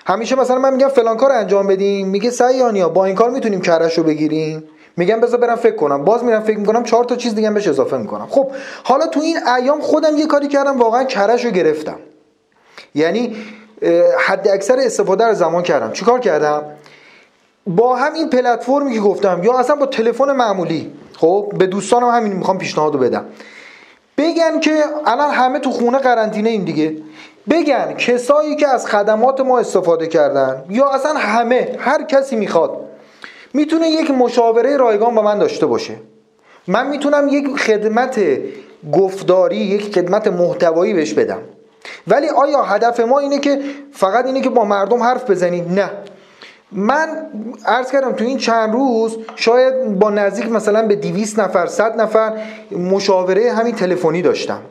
همیشه 0.05 0.35
مثلا 0.35 0.59
من 0.59 0.73
میگم 0.73 0.87
فلان 0.87 1.17
کار 1.17 1.31
انجام 1.31 1.67
بدیم 1.67 2.07
میگه 2.07 2.29
سیانیا 2.29 2.89
با 2.89 3.05
این 3.05 3.15
کار 3.15 3.29
می‌تونیم 3.29 3.61
کرش 3.61 3.99
بگیریم. 3.99 4.63
میگم 4.97 5.19
بذار 5.19 5.39
برم 5.39 5.55
فکر 5.55 5.75
کنم. 5.75 6.05
باز 6.05 6.23
میرم 6.23 6.41
فکر 6.41 6.57
می‌کنم 6.57 6.83
چهار 6.83 7.03
تا 7.03 7.15
چیز 7.15 7.35
دیگه 7.35 7.51
بهش 7.51 7.67
اضافه 7.67 7.97
می‌کنم. 7.97 8.27
خب 8.29 8.51
حالا 8.83 9.07
تو 9.07 9.19
این 9.19 9.37
ایام 9.47 9.81
خودم 9.81 10.17
یه 10.17 10.25
کاری 10.25 10.47
کردم 10.47 10.79
واقعا 10.79 11.03
کرش 11.03 11.45
گرفتم. 11.45 11.99
یعنی 12.95 13.35
حد 14.19 14.47
اکثر 14.47 14.79
استفاده 14.79 15.25
رو 15.25 15.33
زمان 15.33 15.63
کردم. 15.63 15.91
چیکار 15.91 16.19
کردم؟ 16.19 16.63
با 17.69 17.95
همین 17.95 18.29
پلتفرمی 18.29 18.93
که 18.93 18.99
گفتم 18.99 19.41
یا 19.43 19.57
اصلا 19.57 19.75
با 19.75 19.85
تلفن 19.85 20.31
معمولی. 20.31 20.93
خب 21.17 21.53
به 21.57 21.67
دوستانم 21.67 22.09
همین 22.09 22.33
می‌خوام 22.33 22.57
پیشنهادو 22.57 22.97
بدم. 22.97 23.25
بگن 24.17 24.59
که 24.59 24.83
الان 25.05 25.31
همه 25.31 25.59
تو 25.59 25.71
خونه 25.71 25.97
قرنطینه 25.97 26.49
این 26.49 26.63
دیگه. 26.63 26.95
بگن 27.49 27.93
کسایی 27.93 28.55
که 28.55 28.67
از 28.67 28.87
خدمات 28.87 29.41
ما 29.41 29.59
استفاده 29.59 30.07
کردن 30.07 30.65
یا 30.69 30.89
اصلا 30.89 31.13
همه 31.13 31.75
هر 31.79 32.03
کسی 32.03 32.35
می‌خواد 32.35 32.71
می‌تونه 33.53 33.89
یک 33.89 34.11
مشاوره 34.11 34.77
رایگان 34.77 35.15
با 35.15 35.21
من 35.21 35.39
داشته 35.39 35.65
باشه. 35.65 35.93
من 36.67 36.87
می‌تونم 36.87 37.27
یک 37.27 37.57
خدمت 37.57 38.19
گفتاری 38.93 39.57
یک 39.57 39.95
خدمت 39.95 40.27
محتوایی 40.27 40.93
بهش 40.93 41.13
بدم. 41.13 41.39
ولی 42.07 42.29
آیا 42.29 42.63
هدف 42.63 42.99
ما 42.99 43.19
اینه 43.19 43.39
که 43.39 43.59
فقط 43.91 44.25
اینه 44.25 44.41
که 44.41 44.49
با 44.49 44.65
مردم 44.65 45.03
حرف 45.03 45.29
بزنیم؟ 45.29 45.73
نه. 45.73 45.89
من 46.71 47.07
عرض 47.65 47.91
کردم 47.91 48.11
تو 48.11 48.23
این 48.23 48.37
چند 48.37 48.73
روز 48.73 49.17
شاید 49.35 49.99
با 49.99 50.09
نزدیک 50.09 50.51
مثلا 50.51 50.87
به 50.87 50.95
200 50.95 51.39
نفر 51.39 51.65
100 51.65 52.01
نفر 52.01 52.33
مشاوره 52.71 53.53
همین 53.53 53.75
تلفنی 53.75 54.21
داشتم 54.21 54.61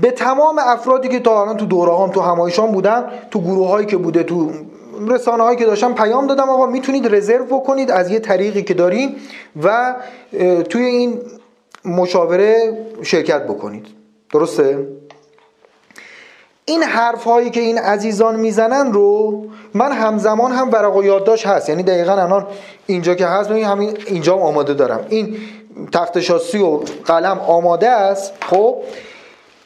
به 0.00 0.10
تمام 0.10 0.58
افرادی 0.58 1.08
که 1.08 1.20
تا 1.20 1.42
الان 1.42 1.56
تو 1.56 1.66
دوره 1.66 1.96
هم 1.96 2.10
تو 2.10 2.20
همایشان 2.20 2.72
بودن 2.72 3.04
تو 3.30 3.40
گروه 3.40 3.68
هایی 3.68 3.86
که 3.86 3.96
بوده 3.96 4.22
تو 4.22 4.50
رسانه 5.08 5.42
هایی 5.42 5.58
که 5.58 5.64
داشتم 5.64 5.94
پیام 5.94 6.26
دادم 6.26 6.48
آقا 6.48 6.66
می‌تونید 6.66 7.14
رزرو 7.14 7.44
بکنید 7.44 7.90
از 7.90 8.10
یه 8.10 8.18
طریقی 8.18 8.62
که 8.62 8.74
داریم 8.74 9.16
و 9.62 9.94
توی 10.68 10.84
این 10.84 11.20
مشاوره 11.84 12.78
شرکت 13.02 13.42
بکنید 13.42 13.86
درسته؟ 14.32 14.86
این 16.72 16.82
حرف 16.82 17.24
هایی 17.24 17.50
که 17.50 17.60
این 17.60 17.78
عزیزان 17.78 18.36
می‌زنن 18.36 18.92
رو 18.92 19.42
من 19.74 19.92
همزمان 19.92 20.52
هم 20.52 20.70
و 20.96 21.04
یادداشت 21.04 21.46
هست. 21.46 21.68
یعنی 21.68 21.82
دقیقا 21.82 22.12
الان 22.12 22.46
اینجا 22.86 23.14
که 23.14 23.26
هست 23.26 23.50
همین 23.50 23.96
اینجا 24.06 24.36
آماده 24.36 24.74
دارم. 24.74 25.00
این 25.08 25.36
تخت 25.92 26.20
شاسی 26.20 26.58
و 26.58 26.80
قلم 27.04 27.38
آماده 27.38 27.88
است. 27.88 28.32
خب؟ 28.50 28.76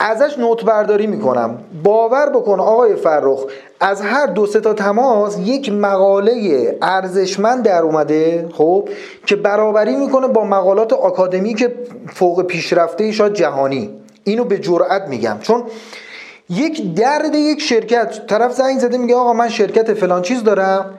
ازش 0.01 0.39
نوت 0.39 0.65
برداری 0.65 1.07
می‌کنم. 1.07 1.59
باور 1.85 2.31
بکن 2.31 2.61
آقای 2.61 2.97
فرخ 2.97 3.45
از 3.81 4.01
هر 4.01 4.27
دو 4.27 4.47
تا 4.47 4.73
تماس 4.73 5.39
یک 5.39 5.73
مقاله 5.73 6.79
ارزشمند 6.83 7.65
در 7.65 7.83
اومده 7.83 8.49
خب؟ 8.53 8.89
که 9.27 9.37
برابری 9.37 9.97
می‌کنه 9.97 10.29
با 10.29 10.45
مقالات 10.45 10.93
که 11.55 11.75
فوق 12.15 12.43
پیشرفته 12.43 13.13
شاید 13.13 13.33
جهانی. 13.33 13.91
اینو 14.25 14.45
به 14.45 14.59
جرئت 14.59 15.09
میگم. 15.09 15.37
چون 15.43 15.63
یک 16.51 16.95
درد 16.95 17.35
یک 17.35 17.61
شرکت 17.61 18.27
طرف 18.27 18.53
زنگ 18.53 18.79
زده 18.79 18.99
میگه 18.99 19.15
آقا 19.15 19.33
من 19.33 19.49
شرکت 19.49 19.95
فلان 19.95 20.23
چیز 20.23 20.43
دارم 20.43 20.95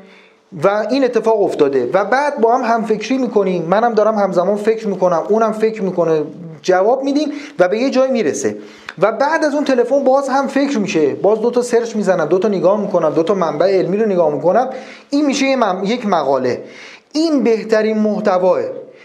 و 0.64 0.88
این 0.90 1.04
اتفاق 1.04 1.42
افتاده 1.42 1.90
و 1.94 2.06
بعد 2.06 2.42
با 2.42 2.58
هم 2.58 2.86
فکری 2.86 3.18
می‌کنیم. 3.18 3.64
منم 3.64 3.94
دارم 3.94 4.16
همزمان 4.16 4.56
فکر 4.56 4.88
می‌کنم 4.88 5.24
اونم 5.30 5.52
فکر 5.52 5.82
می‌کنه. 5.82 6.24
جواب 6.62 7.04
میدیم 7.04 7.32
و 7.60 7.68
به 7.68 7.80
یه 7.80 7.90
جای 7.90 8.12
می‌رسه. 8.12 8.58
و 9.02 9.12
بعد 9.12 9.46
از 9.46 9.54
اون 9.54 9.64
تلفن 9.64 10.04
باز 10.04 10.30
هم 10.30 10.48
فکر 10.48 10.80
میشه. 10.80 11.16
باز 11.16 11.42
دو 11.42 11.52
تا 11.52 11.62
سرچ 11.62 11.96
می‌زنم 11.96 12.26
دو 12.26 12.40
تا 12.40 12.48
نگاه 12.48 12.82
می‌کنم 12.82 13.10
دو 13.10 13.24
تا 13.24 13.34
منبع 13.34 13.78
علمی 13.78 13.98
رو 13.98 14.06
نگاه 14.06 14.34
می‌کنم. 14.34 14.70
این 15.10 15.26
میشه 15.26 15.46
یک 15.84 16.06
مقاله. 16.06 16.64
این 17.14 17.44
بهترین 17.44 17.98
محتواه. 17.98 18.60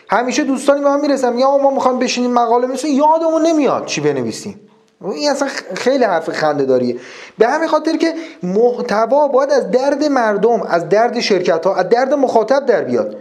همیشه 0.09 0.45
دوستانی 0.45 0.81
به 0.81 0.89
من 0.89 1.01
می‌رسن 1.01 1.39
یا 1.39 1.59
ما 1.59 1.71
می‌خوایم 1.71 1.99
بشینیم 1.99 2.31
مقاله 2.31 2.67
مثل 2.67 2.89
یادمون 2.89 3.47
نمیاد 3.47 3.87
چی 3.87 4.01
بنویسیم. 4.01 4.61
این 5.05 5.31
اصلا 5.31 5.49
خیلی 5.75 6.05
حرف 6.05 6.31
خنده 6.31 6.65
داریه. 6.65 6.97
به 7.39 7.49
همین 7.49 7.69
خاطر 7.69 7.97
که 7.97 8.15
محتوا 8.43 9.29
باید 9.29 9.51
از 9.51 9.71
درد 9.71 10.05
مردم 10.05 10.63
از 10.63 10.89
درد 10.89 11.21
شرکت 11.21 11.67
ها 11.67 11.75
از 11.75 11.89
درد 11.89 12.15
مخاطب 12.15 12.67
در 12.67 12.83
بیاد. 12.83 13.17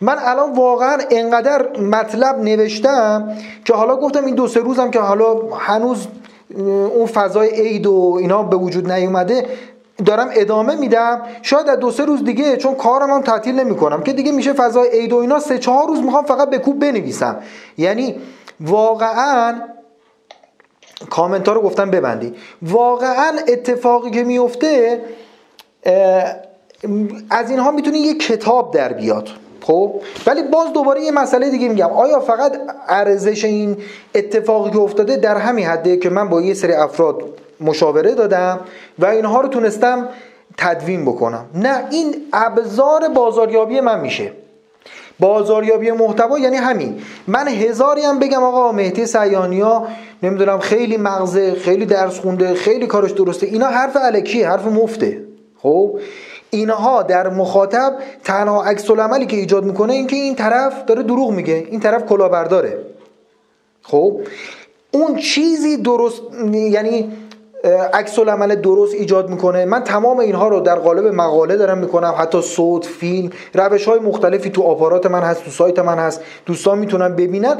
من 0.00 0.16
الان 0.18 0.52
واقعا 0.52 0.98
انقدر 1.10 1.80
مطلب 1.80 2.38
نوشتم 2.38 3.28
که 3.64 3.74
حالا 3.74 3.96
گفتم 3.96 4.24
این 4.24 4.34
دو 4.34 4.48
سه 4.48 4.60
روزم 4.60 4.90
که 4.90 5.00
حالا 5.00 5.34
هنوز 5.58 6.06
اون 6.94 7.06
فضای 7.06 7.48
عید 7.48 7.86
و 7.86 8.16
اینا 8.20 8.42
به 8.42 8.56
وجود 8.56 8.92
نیومده 8.92 9.46
دارم 10.06 10.28
ادامه 10.32 10.74
میدم. 10.74 11.22
شاید 11.42 11.66
در 11.66 11.76
دو 11.76 11.90
سه 11.90 12.04
روز 12.04 12.24
دیگه 12.24 12.56
چون 12.56 12.74
کارم 12.74 13.10
هم 13.10 13.22
تعطیل 13.22 13.60
نمی 13.60 13.76
کنم 13.76 14.02
که 14.02 14.12
دیگه 14.12 14.32
میشه 14.32 14.52
فضای 14.52 14.88
عید 14.88 15.12
و 15.12 15.16
اینا 15.16 15.38
سه 15.38 15.58
چهار 15.58 15.86
روز 15.86 16.02
می‌خوام 16.02 16.24
فقط 16.24 16.50
به 16.50 16.58
کوب 16.58 16.78
بنویسم. 16.78 17.36
یعنی 17.78 18.20
واقعا 18.60 19.54
کامنت 21.10 21.48
ها 21.48 21.54
رو 21.54 21.60
گفتم 21.60 21.90
ببندی. 21.90 22.34
واقعا 22.62 23.32
اتفاقی 23.48 24.10
که 24.10 24.24
میفته 24.24 25.00
از 27.30 27.50
اینها 27.50 27.70
می‌تونه 27.70 27.98
یه 27.98 28.14
کتاب 28.14 28.74
در 28.74 28.92
بیاد. 28.92 29.28
خب؟ 29.60 29.94
ولی 30.26 30.42
باز 30.42 30.72
دوباره 30.72 31.00
یه 31.00 31.10
مسئله 31.10 31.50
دیگه 31.50 31.68
میگم. 31.68 31.90
آیا 31.90 32.20
فقط 32.20 32.52
ارزش 32.88 33.44
این 33.44 33.76
اتفاقی 34.14 34.70
که 34.70 34.78
افتاده 34.78 35.16
در 35.16 35.36
همین 35.36 35.66
حده 35.66 35.96
که 35.96 36.10
من 36.10 36.28
با 36.28 36.40
یه 36.40 36.54
سری 36.54 36.72
افراد 36.72 37.22
مشاوره 37.60 38.14
دادم 38.14 38.60
و 38.98 39.06
اینها 39.06 39.40
رو 39.40 39.48
تونستم 39.48 40.08
تدوین 40.56 41.04
بکنم؟ 41.04 41.46
نه 41.54 41.84
این 41.90 42.14
ابزار 42.32 43.08
بازاریابی 43.08 43.80
من 43.80 44.00
میشه. 44.00 44.32
بازاریابی 45.20 45.90
محتوا 45.90 46.38
یعنی 46.38 46.56
همین. 46.56 47.00
من 47.26 47.48
هزاری 47.48 48.02
هم 48.02 48.18
بگم 48.18 48.42
آقا 48.42 48.72
مهدی 48.72 49.06
سیانیا 49.06 49.86
نمی‌دونم 50.22 50.58
خیلی 50.58 50.96
مغزه 50.96 51.54
خیلی 51.54 51.86
درس 51.86 52.18
خونده 52.18 52.54
خیلی 52.54 52.86
کارش 52.86 53.10
درسته. 53.10 53.46
اینا 53.46 53.66
حرف 53.66 53.96
علکیه 53.96 54.48
حرف 54.48 54.66
مفته. 54.66 55.24
خب؟ 55.58 55.98
اینها 56.50 57.02
در 57.02 57.28
مخاطب 57.28 57.94
تنها 58.24 58.64
عکس 58.64 58.90
عملی 58.90 59.26
که 59.26 59.36
ایجاد 59.36 59.64
می‌کنه 59.64 59.92
اینکه 59.92 60.16
این 60.16 60.34
طرف 60.34 60.84
داره 60.84 61.02
دروغ 61.02 61.30
میگه. 61.30 61.66
این 61.70 61.80
طرف 61.80 62.06
کلاهبرداره. 62.06 62.78
خب؟ 63.82 64.20
اون 64.90 65.16
چیزی 65.16 65.76
درست 65.76 66.22
یعنی 66.52 67.12
عکس 67.92 68.18
عمل 68.18 68.54
درست 68.54 68.94
ایجاد 68.94 69.30
می‌کنه. 69.30 69.64
من 69.64 69.84
تمام 69.84 70.18
اینها 70.18 70.48
رو 70.48 70.60
در 70.60 70.78
قالب 70.78 71.06
مقاله 71.06 71.56
دارم 71.56 71.78
می‌کنم. 71.78 72.14
حتی 72.18 72.42
صوت 72.42 72.86
فیلم 72.86 73.30
روش 73.54 73.84
های 73.84 73.98
مختلفی 74.00 74.50
تو 74.50 74.62
آپارات 74.62 75.06
من 75.06 75.20
هست 75.22 75.44
تو 75.44 75.50
سایت 75.50 75.78
من 75.78 75.98
هست. 75.98 76.20
دوستان 76.46 76.78
می‌تونن 76.78 77.16
ببینن. 77.16 77.56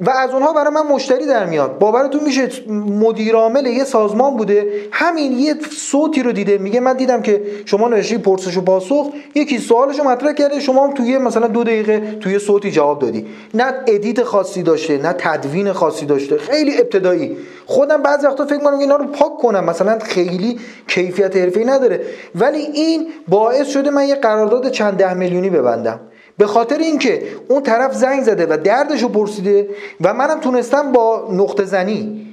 و 0.00 0.10
از 0.10 0.30
اونها 0.30 0.52
برای 0.52 0.70
من 0.70 0.86
مشتری 0.86 1.26
در 1.26 1.46
میاد. 1.46 1.78
باورتون 1.78 2.24
میشه 2.24 2.48
مدیر 2.72 3.34
عامل 3.34 3.66
یه 3.66 3.84
سازمان 3.84 4.36
بوده. 4.36 4.66
همین 4.92 5.32
یه 5.32 5.54
صوتی 5.70 6.22
رو 6.22 6.32
دیده. 6.32 6.58
میگه 6.58 6.80
من 6.80 6.96
دیدم 6.96 7.22
که 7.22 7.42
شما 7.64 7.88
نوشتی 7.88 8.18
پرسش 8.18 8.56
و 8.56 8.60
پاسخ. 8.60 9.06
یکی 9.34 9.58
سوالش 9.58 9.98
رو 9.98 10.04
مطرح 10.04 10.32
کرده. 10.32 10.60
شما 10.60 10.86
هم 10.86 10.94
توی 10.94 11.18
مثلا 11.18 11.46
دو 11.46 11.64
دقیقه 11.64 12.16
توی 12.20 12.38
صوتی 12.38 12.70
جواب 12.70 12.98
دادی. 12.98 13.26
نه 13.54 13.74
ادیت 13.86 14.22
خاصی 14.22 14.62
داشته 14.62 14.98
نه 14.98 15.12
تدوین 15.18 15.72
خاصی 15.72 16.06
داشته. 16.06 16.38
خیلی 16.38 16.80
ابتدایی. 16.80 17.36
خودم 17.66 18.02
بعضی 18.02 18.26
وقتا 18.26 18.46
فکر 18.46 18.58
می‌کنم 18.58 18.78
اینا 18.78 18.96
رو 18.96 19.04
پاک 19.04 19.38
کنم. 19.38 19.64
مثلا 19.64 19.98
خیلی 19.98 20.58
کیفیت 20.88 21.36
حرفه‌ای 21.36 21.66
نداره. 21.66 22.00
ولی 22.34 22.58
این 22.58 23.06
باعث 23.28 23.68
شده 23.68 23.90
من 23.90 24.08
یه 24.08 24.14
قرارداد 24.14 24.70
چند 24.70 24.94
ده 24.94 25.14
میلیونی 25.14 25.50
ببندم. 25.50 26.00
به 26.42 26.48
خاطر 26.48 26.78
اینکه 26.78 27.22
اون 27.48 27.62
طرف 27.62 27.94
زنگ 27.94 28.22
زده 28.22 28.46
و 28.46 28.56
دردشو 28.56 29.08
پرسیده 29.08 29.68
و 30.00 30.14
منم 30.14 30.40
تونستم 30.40 30.92
با 30.92 31.28
نقطه 31.32 31.64
زنی 31.64 32.26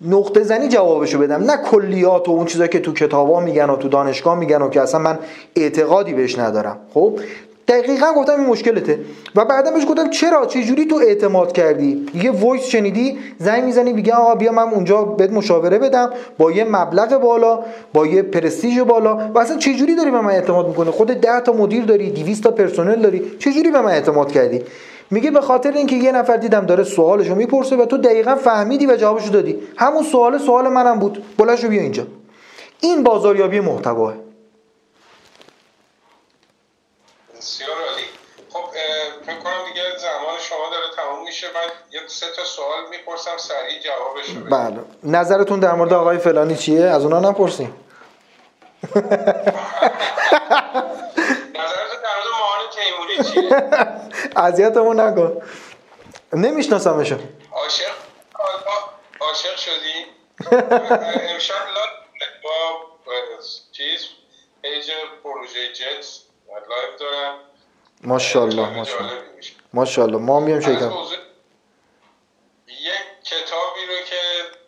نقطه 0.00 0.42
زنی 0.42 0.68
جوابشو 0.68 1.18
بدم. 1.18 1.42
نه 1.42 1.56
کلیات 1.56 2.28
و 2.28 2.32
اون 2.32 2.46
چیزا 2.46 2.66
که 2.66 2.80
تو 2.80 2.92
کتابا 2.92 3.40
میگن 3.40 3.70
و 3.70 3.76
تو 3.76 3.88
دانشگاه 3.88 4.38
میگن 4.38 4.62
و 4.62 4.68
که 4.68 4.80
اصلا 4.80 5.00
من 5.00 5.18
اعتقادی 5.56 6.12
بهش 6.12 6.38
ندارم. 6.38 6.78
خب؟ 6.94 7.20
دقیقا 7.68 8.12
گفتم 8.12 8.32
این 8.32 8.46
مشکلته. 8.46 9.00
و 9.34 9.44
بعدا 9.44 9.70
بهش 9.70 9.84
گفتم 9.88 10.10
چرا؟ 10.10 10.46
چه 10.46 10.62
جوری 10.62 10.84
تو 10.86 10.96
اعتماد 10.96 11.52
کردی؟ 11.52 12.06
یه 12.14 12.30
voice 12.30 12.64
شنیدی 12.64 13.18
زنگ 13.38 13.64
می‌زنی 13.64 13.92
میگه 13.92 14.14
آقا 14.14 14.34
بیا 14.34 14.52
من 14.52 14.62
اونجا 14.62 15.02
بهت 15.02 15.30
مشاوره 15.30 15.78
بدم. 15.78 16.10
با 16.38 16.52
یه 16.52 16.64
مبلغ 16.64 17.20
بالا 17.20 17.64
با 17.92 18.06
یه 18.06 18.22
پرستیژ 18.22 18.78
بالا. 18.78 19.30
و 19.34 19.38
اصلا 19.38 19.56
چه 19.56 19.74
جوری 19.74 19.94
داری 19.94 20.10
به 20.10 20.20
من 20.20 20.30
اعتماد 20.30 20.68
می‌کنی 20.68 20.90
خودت 20.90 21.08
10 21.08 21.40
تا 21.40 21.52
مدیر 21.52 21.84
داری 21.84 22.10
200 22.10 22.42
تا 22.42 22.50
پرسنل 22.50 23.02
داری. 23.02 23.36
چه 23.38 23.52
جوری 23.52 23.70
به 23.70 23.80
من 23.80 23.90
اعتماد 23.90 24.32
کردی؟ 24.32 24.62
میگه 25.10 25.30
به 25.30 25.40
خاطر 25.40 25.72
اینکه 25.72 25.96
یه 25.96 26.12
نفر 26.12 26.36
دیدم 26.36 26.66
داره 26.66 26.84
سوالشو 26.84 27.34
می‌پرسه 27.34 27.76
و 27.76 27.84
تو 27.84 27.98
دقیقا 27.98 28.34
فهمیدی 28.34 28.86
و 28.86 28.96
جوابشو 28.96 29.30
دادی. 29.30 29.58
همون 29.76 30.02
سوال 30.02 30.38
سوال 30.38 30.68
منم 30.68 30.98
بود. 30.98 31.24
بلاشو 31.38 31.68
بیا 31.68 31.82
اینجا. 31.82 32.06
این 32.80 33.02
بازاریابی 33.02 33.60
محتواه 33.60 34.14
بسیار 37.38 37.70
عالی 37.70 38.02
خب 38.50 38.64
فکر 39.26 39.38
کنم 39.38 39.64
دیگه 39.68 39.82
زمان 39.98 40.38
شما 40.38 40.70
داره 40.70 40.84
تموم 40.96 41.24
میشه 41.24 41.46
من 41.46 41.68
یه 41.92 42.05
سه 42.20 42.26
تا 42.36 42.44
سوال 42.44 42.88
می‌پرسم 42.90 43.36
سریع 43.36 43.80
جوابش 43.80 44.28
رو 44.28 44.40
بله. 44.44 44.84
نظرتون 45.02 45.60
در 45.60 45.72
مورد 45.72 45.92
آقای 45.92 46.18
فلانی 46.18 46.56
چیه؟ 46.56 46.84
از 46.84 47.04
اونا 47.04 47.20
نپرسیم 47.20 47.74
نظرتون 51.54 52.00
در 52.02 52.14
مورد 52.16 52.28
ماهان 52.40 52.60
تیموری 52.76 53.24
چیه؟ 53.24 53.50
اذیتمون 54.36 55.00
نکن. 55.00 55.42
نمیشناسمشون. 56.32 57.18
عاشق؟ 57.52 57.90
عاشق 59.20 59.56
شدی؟ 59.56 60.06
امشب 61.34 61.54
با 62.42 62.86
چیز 63.72 64.06
پیج 64.62 64.90
پروژه 65.24 65.72
جتس 65.72 66.20
لایف 66.48 67.00
دارم. 67.00 67.34
ماشاءالله 68.04 68.76
ماشاءالله. 68.76 69.22
ماشاءالله. 69.72 70.18
ما 70.18 70.40
میام 70.40 70.60
شرکت. 70.60 70.82
یک 70.82 71.25
کتابی 73.26 73.84
رو 73.88 73.98
که 74.10 74.22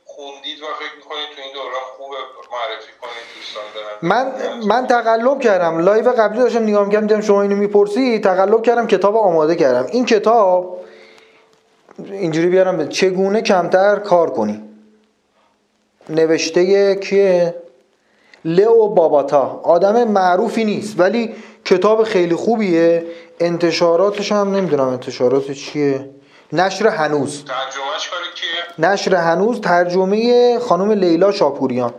خوندید 0.04 0.62
و 0.62 0.66
فکر 0.80 0.96
می‌کنید 0.96 1.28
تو 1.36 1.42
این 1.42 1.52
دوران 1.54 1.84
خوب 1.96 2.10
معرفی 2.52 2.92
کنید 3.00 3.26
دوستان 3.36 3.64
دارم 3.74 3.98
من 4.02 4.58
من 4.66 4.86
تقلب 4.86 5.40
کردم. 5.40 5.78
live 5.78 6.10
قبلی 6.10 6.38
داشتم 6.38 6.62
نگاه 6.62 6.84
می‌کردم 6.84 7.06
دیدم 7.06 7.20
شما 7.20 7.42
اینو 7.42 7.56
می‌پرسی 7.56 8.18
تقلب 8.18 8.62
کردم 8.62 8.86
کتاب 8.86 9.16
آماده 9.16 9.54
کردم. 9.54 9.86
این 9.92 10.04
کتاب 10.04 10.84
اینجوری 11.98 12.46
بیارم 12.46 12.88
چگونه 12.88 13.42
کمتر 13.42 13.96
کار 13.96 14.30
کنی؟ 14.30 14.62
نوشته 16.08 16.94
کیه؟ 16.94 17.54
لئو 18.44 18.88
باباتا. 18.88 19.60
آدم 19.64 20.04
معروفی 20.08 20.64
نیست 20.64 21.00
ولی 21.00 21.34
کتاب 21.64 22.02
خیلی 22.02 22.34
خوبیه. 22.34 23.06
انتشاراتش 23.40 24.32
هم 24.32 24.56
نمی‌دونم 24.56 24.88
انتشارات 24.88 25.50
چیه؟ 25.50 26.10
نشر 26.52 26.86
هنوز. 26.86 27.44
ترجمهش 27.44 28.10
کیه؟ 28.34 28.88
نشر 28.88 29.14
هنوز 29.14 29.60
ترجمه 29.60 30.58
خانم 30.58 30.92
لیلا 30.92 31.32
شاپوریان. 31.32 31.94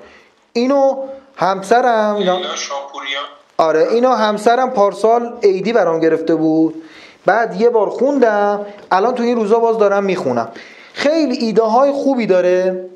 اینو 0.53 1.07
همسرم 1.35 2.15
لیلا 2.17 2.55
شاپوریان. 2.55 3.23
آره 3.57 3.87
اینو 3.91 4.09
همسرم 4.09 4.69
پارسال 4.69 5.33
عیدی 5.43 5.73
برام 5.73 5.99
گرفته 5.99 6.35
بود. 6.35 6.83
بعد 7.25 7.61
یه 7.61 7.69
بار 7.69 7.89
خوندم 7.89 8.65
الان 8.91 9.15
تو 9.15 9.23
این 9.23 9.35
روزا 9.35 9.59
باز 9.59 9.77
دارم 9.77 10.03
می‌خونم. 10.03 10.51
خیلی 10.93 11.37
ایده 11.37 11.63
های 11.63 11.91
خوبی 11.91 12.25
داره. 12.25 12.89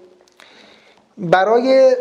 برای 1.17 1.95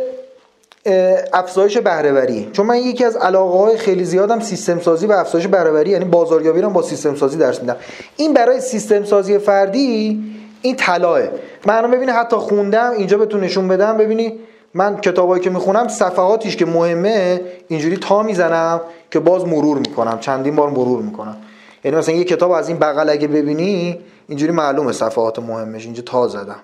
افزایش 1.33 1.79
بهرهوری. 1.79 2.51
چون 2.53 2.67
من 2.67 2.77
یکی 2.77 3.05
از 3.05 3.17
علاقه 3.17 3.59
های 3.59 3.77
خیلی 3.77 4.05
زیادم 4.05 4.41
سیستم 4.41 4.81
سازی 4.81 5.07
و 5.07 5.13
افزایش 5.13 5.47
بهرهوری 5.47 5.91
یعنی 5.91 6.05
بازاریابی 6.05 6.61
رو 6.61 6.71
با 6.71 6.83
سیستم 6.83 7.15
سازی 7.15 7.39
درس 7.39 7.61
میدم. 7.61 7.77
این 8.17 8.35
برای 8.35 8.61
سیستم 8.61 9.05
سازی 9.05 9.39
فردی 9.39 10.23
این 10.63 10.77
طلاه 10.77 11.21
من 11.67 11.91
ببینی 11.91 12.13
حتی 12.13 12.37
خوندم 12.37 12.91
اینجا 12.91 13.19
بهتون 13.19 13.41
نشون 13.41 13.69
بدم. 13.69 13.97
ببینی 13.97 14.39
من 14.75 14.97
کتابایی 14.97 15.43
که 15.43 15.51
می‌خونم 15.51 15.89
صفحاتیش 15.89 16.57
که 16.57 16.67
مهمه 16.67 17.41
اینجوری 17.69 17.97
تا 17.97 18.23
می‌زنم 18.23 18.81
که 19.11 19.21
باز 19.21 19.47
مرور 19.47 19.79
می‌کنم. 19.79 20.19
چندین 20.21 20.57
بار 20.57 20.71
مرور 20.71 21.03
می‌کنم. 21.03 21.37
یعنی 21.85 21.97
مثلا 21.97 22.15
یه 22.15 22.25
کتاب 22.25 22.51
از 22.51 22.69
این 22.69 22.79
بغل 22.79 23.09
اگه 23.09 23.29
ببینی 23.29 24.01
اینجوری 24.29 24.53
معلومه 24.53 24.93
صفحات 24.93 25.39
مهمش. 25.39 25.85
اینجا 25.85 26.03
تا 26.03 26.29
زدم. 26.29 26.61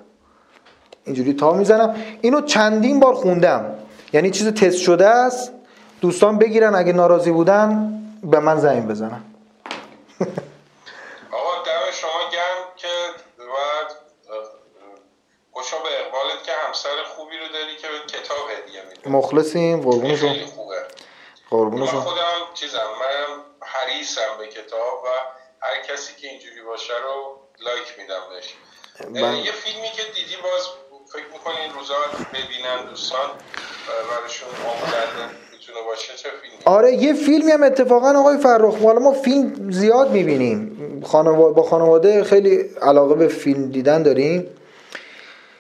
اینجوری 1.05 1.33
تا 1.33 1.53
می‌زنم. 1.53 1.95
اینو 2.21 2.41
چندین 2.41 3.01
بار 3.01 3.15
خوندم. 3.15 3.65
یعنی 4.13 4.31
چیز 4.31 4.49
تست 4.49 4.79
شده 4.79 5.07
است. 5.07 5.53
دوستان 6.01 6.39
بگیرن 6.39 6.75
اگه 6.75 6.93
ناراضی 6.93 7.31
بودن 7.31 7.93
به 8.23 8.39
من 8.39 8.61
زنگ 8.61 8.89
بزنن. 8.89 9.25
آقا 11.39 11.63
دم 11.63 11.91
شما 11.93 12.31
گرم 12.33 12.65
که 12.77 12.89
بعد 13.39 13.97
خوشا 15.53 15.77
به 15.77 15.89
اقبالت 16.01 16.45
که 16.45 16.53
همسر 16.67 17.05
خوبی 17.17 17.37
رو 17.39 17.49
داری 17.53 17.77
که 17.77 17.89
به 17.89 18.19
کتاب 18.19 18.37
هدیه 18.51 18.83
میده 18.89 19.11
مخلصیم. 19.11 19.81
قربون 19.81 20.17
شما. 20.17 20.35
قربون 21.51 21.87
شما. 21.87 22.01
خودم 22.01 22.55
چیزم 22.55 22.79
من 22.79 23.43
حریصم 23.61 24.39
به 24.39 24.47
کتاب 24.47 25.05
و 25.05 25.09
هر 25.61 25.83
کسی 25.83 26.15
که 26.21 26.29
اینجوری 26.29 26.63
باشه 26.63 26.93
رو 27.05 27.41
لایک 27.61 27.99
میدم 27.99 28.21
بهش. 28.31 28.55
من... 29.09 29.37
یه 29.37 29.53
فیلمی 29.53 29.91
که 29.91 30.03
دیدی 30.03 30.37
باز 30.43 30.69
فکر 31.13 31.27
می‌کنی 31.33 31.57
این 31.57 31.73
روزا 31.73 31.95
ببینن 32.33 32.85
دوستان. 32.91 33.31
باشه 35.89 36.15
آره 36.65 36.93
یه 36.93 37.13
فیلمی 37.13 37.53
هم 37.53 37.63
اتفاقا 37.63 38.13
آقای 38.19 38.37
فرخ 38.37 38.83
حالا 38.83 39.01
ما 39.01 39.13
فیلم 39.13 39.71
زیاد 39.71 40.13
می‌بینیم. 40.13 40.77
با 41.55 41.63
خانواده 41.63 42.25
خیلی 42.25 42.65
علاقه 42.83 43.15
به 43.15 43.29
فیلم 43.29 43.71
دیدن 43.71 44.03
داریم. 44.03 44.47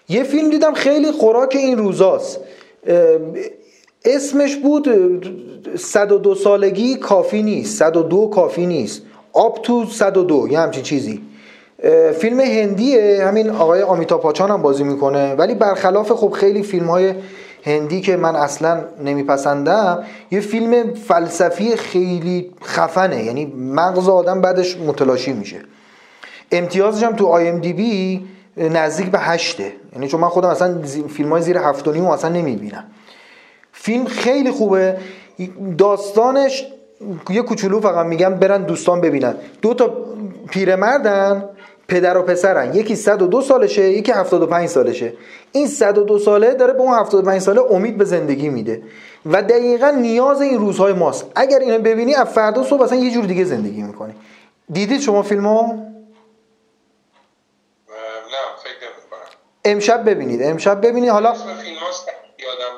یه 0.08 0.22
فیلم 0.22 0.50
دیدم 0.50 0.74
خیلی 0.74 1.12
خوراک 1.12 1.56
این 1.56 1.78
روزاست. 1.78 2.40
اسمش 4.04 4.56
بود 4.56 4.88
102 5.78 6.34
سالگی 6.34 6.96
کافی 6.96 7.42
نیست 7.42 7.78
102 7.78 8.28
کافی 8.28 8.66
نیست. 8.66 9.02
آب 9.32 9.62
تو 9.62 9.84
102 9.86 10.48
یه 10.50 10.58
همچین 10.58 10.82
چیزی. 10.82 11.22
فیلم 12.18 12.40
هندیه 12.40 13.24
همین 13.24 13.50
آقای 13.50 13.82
آمیتا 13.82 14.18
پاچان 14.18 14.50
هم 14.50 14.62
بازی 14.62 14.84
می‌کنه. 14.84 15.34
ولی 15.34 15.54
برخلاف 15.54 16.12
خب 16.12 16.30
خیلی 16.30 16.62
فیلم 16.62 16.86
های 16.86 17.14
هندی 17.64 18.00
که 18.00 18.16
من 18.16 18.36
اصلا 18.36 18.84
نمیپسندم 19.04 20.04
یه 20.30 20.40
فیلم 20.40 20.94
فلسفی 20.94 21.76
خیلی 21.76 22.50
خفنه. 22.64 23.24
یعنی 23.24 23.46
مغز 23.46 24.08
آدم 24.08 24.40
بعدش 24.40 24.76
متلاشی 24.76 25.32
میشه. 25.32 25.60
امتیازش 26.52 27.02
هم 27.02 27.16
تو 27.16 27.26
آی 27.26 27.48
ام 27.48 27.58
دی 27.58 27.72
بی 27.72 28.26
نزدیک 28.56 29.10
به 29.10 29.18
هشته. 29.18 29.72
یعنی 29.92 30.08
چون 30.08 30.20
من 30.20 30.28
خودم 30.28 30.48
اصلا 30.48 30.82
فیلم 31.08 31.32
های 31.32 31.42
زیر 31.42 31.58
هفت 31.58 31.88
و 31.88 31.92
نیم 31.92 32.06
اصلا 32.06 32.30
نمی‌بینم. 32.30 32.84
فیلم 33.72 34.04
خیلی 34.04 34.50
خوبه. 34.50 34.96
داستانش 35.78 36.66
یه 37.30 37.42
کوچولو 37.42 37.80
فقط 37.80 38.06
میگم 38.06 38.34
برن 38.34 38.62
دوستان 38.62 39.00
ببینن. 39.00 39.34
دو 39.62 39.74
تا 39.74 39.96
پیرمردن 40.50 41.44
پدر 41.88 42.18
و 42.18 42.22
پسرن. 42.22 42.74
یکی 42.74 42.96
102 42.96 43.42
سالشه 43.42 43.82
یکی 43.82 44.12
75 44.12 44.68
سالشه. 44.68 45.12
این 45.52 45.66
102 45.66 46.18
ساله 46.18 46.54
داره 46.54 46.72
به 46.72 46.80
اون 46.80 46.98
75 46.98 47.40
ساله 47.40 47.60
امید 47.70 47.98
به 47.98 48.04
زندگی 48.04 48.48
میده. 48.48 48.82
و 49.26 49.42
دقیقا 49.42 49.90
نیاز 49.90 50.40
این 50.40 50.58
روزهای 50.58 50.92
ماست. 50.92 51.32
اگر 51.36 51.58
اینو 51.58 51.78
ببینی 51.78 52.14
از 52.14 52.28
فردا 52.28 52.64
صبح 52.64 52.82
اصلا 52.82 52.98
یه 52.98 53.10
جور 53.10 53.24
دیگه 53.24 53.44
زندگی 53.44 53.82
می‌کنی. 53.82 54.14
دیدید 54.72 55.00
شما 55.00 55.22
فیلمو؟ 55.22 55.62
نه 55.62 55.82
فکر 58.62 58.88
امشب 59.64 60.10
ببینید. 60.10 60.42
امشب 60.42 60.86
ببینید. 60.86 61.10
حالا 61.10 61.30
اسم 61.30 61.42
فیلم 61.42 61.54
یادم 62.38 62.74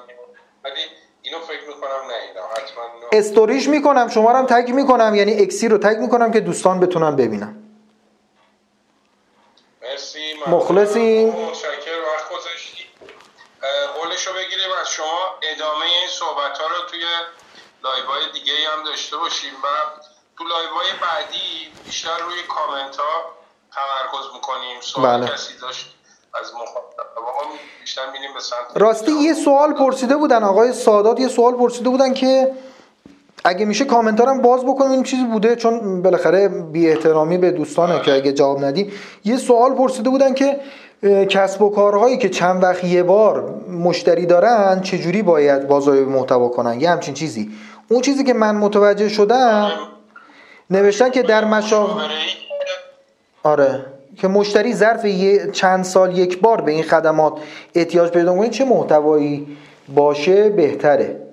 ولی 0.64 0.80
اینو 1.22 1.38
فکر 1.38 1.68
می‌کنم 1.68 1.90
نه 2.08 2.42
حتما 2.52 2.84
استوریش 3.12 3.68
می‌کنم 3.68 4.08
شما 4.08 4.30
رو 4.32 4.36
هم 4.36 4.46
تگ 4.46 4.74
می‌کنم. 4.74 5.14
یعنی 5.14 5.32
اکسی 5.32 5.68
رو 5.68 5.78
تگ 5.78 5.98
می‌کنم 6.00 6.30
که 6.30 6.40
دوستان 6.40 6.80
بتونن 6.80 7.16
ببینم 7.16 7.56
مرسی 7.56 7.59
مخلصیم. 10.46 11.28
متشکر 11.28 11.98
وقت 12.14 12.30
گذاشتی. 12.30 12.84
قولش 14.00 14.26
رو 14.26 14.32
بگیریم 14.32 14.72
از 14.80 14.90
شما. 14.90 15.34
ادامه 15.42 15.84
این 15.84 16.08
صحبت 16.08 16.58
ها 16.58 16.66
رو 16.66 16.88
توی 16.90 17.04
live 17.84 18.06
های 18.06 18.32
دیگه 18.32 18.52
هم 18.76 18.84
داشته 18.84 19.16
باشیم. 19.16 19.52
و 19.52 19.66
تو 20.38 20.44
live 20.44 20.68
های 20.68 20.90
بعدی 21.02 21.72
بیشتر 21.84 22.18
روی 22.18 22.42
کامنت 22.42 22.96
ها 22.96 23.24
تمرکز 23.74 24.34
می‌کنیم. 24.34 24.80
سوال 24.80 25.20
بله. 25.20 25.32
کسی 25.32 25.58
داشت 25.58 25.86
از 26.34 26.52
بیشتر 27.80 28.06
به 28.34 28.40
سمت 28.40 28.58
راستی 28.74 29.12
یه 29.12 29.34
سوال 29.34 29.72
پرسیده 29.72 30.16
بودن. 30.16 30.44
آقای 30.44 30.72
سادات 30.72 31.20
یه 31.20 31.28
سوال 31.28 31.54
پرسیده 31.54 31.88
بودن 31.88 32.14
که 32.14 32.54
اگه 33.44 33.64
میشه 33.64 33.84
کامنتارم 33.84 34.42
باز 34.42 34.64
بکنیم 34.64 34.90
این 34.90 35.02
چیزی 35.02 35.24
بوده 35.24 35.56
چون 35.56 36.02
بالاخره 36.02 36.48
بی 36.48 36.88
احترامی 36.88 37.38
به 37.38 37.50
دوستانه 37.50 38.00
که 38.00 38.12
اگه 38.12 38.32
جواب 38.32 38.64
ندیم 38.64 38.92
یه 39.24 39.36
سوال 39.36 39.74
پرسیده 39.74 40.10
بودن 40.10 40.34
که 40.34 40.56
کسب 41.28 41.62
و 41.62 41.70
کارهایی 41.70 42.18
که 42.18 42.28
چند 42.28 42.62
وقت 42.62 42.84
یه 42.84 43.02
بار 43.02 43.54
مشتری 43.70 44.26
دارن 44.26 44.80
چجوری 44.80 45.22
باید 45.22 45.68
بازاریابی 45.68 46.10
محتوا 46.10 46.48
کنن؟ 46.48 46.80
یه 46.80 46.90
همچین 46.90 47.14
چیزی. 47.14 47.50
اون 47.88 48.00
چیزی 48.00 48.24
که 48.24 48.34
من 48.34 48.56
متوجه 48.56 49.08
شدم 49.08 49.70
نوشتن 50.70 51.10
که 51.10 51.22
در 51.22 51.44
مشاغل 51.44 52.08
آره. 53.42 53.84
که 54.16 54.28
مشتری 54.28 54.74
ظرف 54.74 55.04
یه 55.04 55.50
چند 55.52 55.84
سال 55.84 56.18
یک 56.18 56.40
بار 56.40 56.60
به 56.60 56.72
این 56.72 56.82
خدمات 56.82 57.32
احتیاج 57.74 58.10
پیدا 58.10 58.36
کنه 58.36 58.48
چه 58.48 58.64
محتوایی 58.64 59.56
باشه 59.94 60.48
بهتره. 60.48 61.29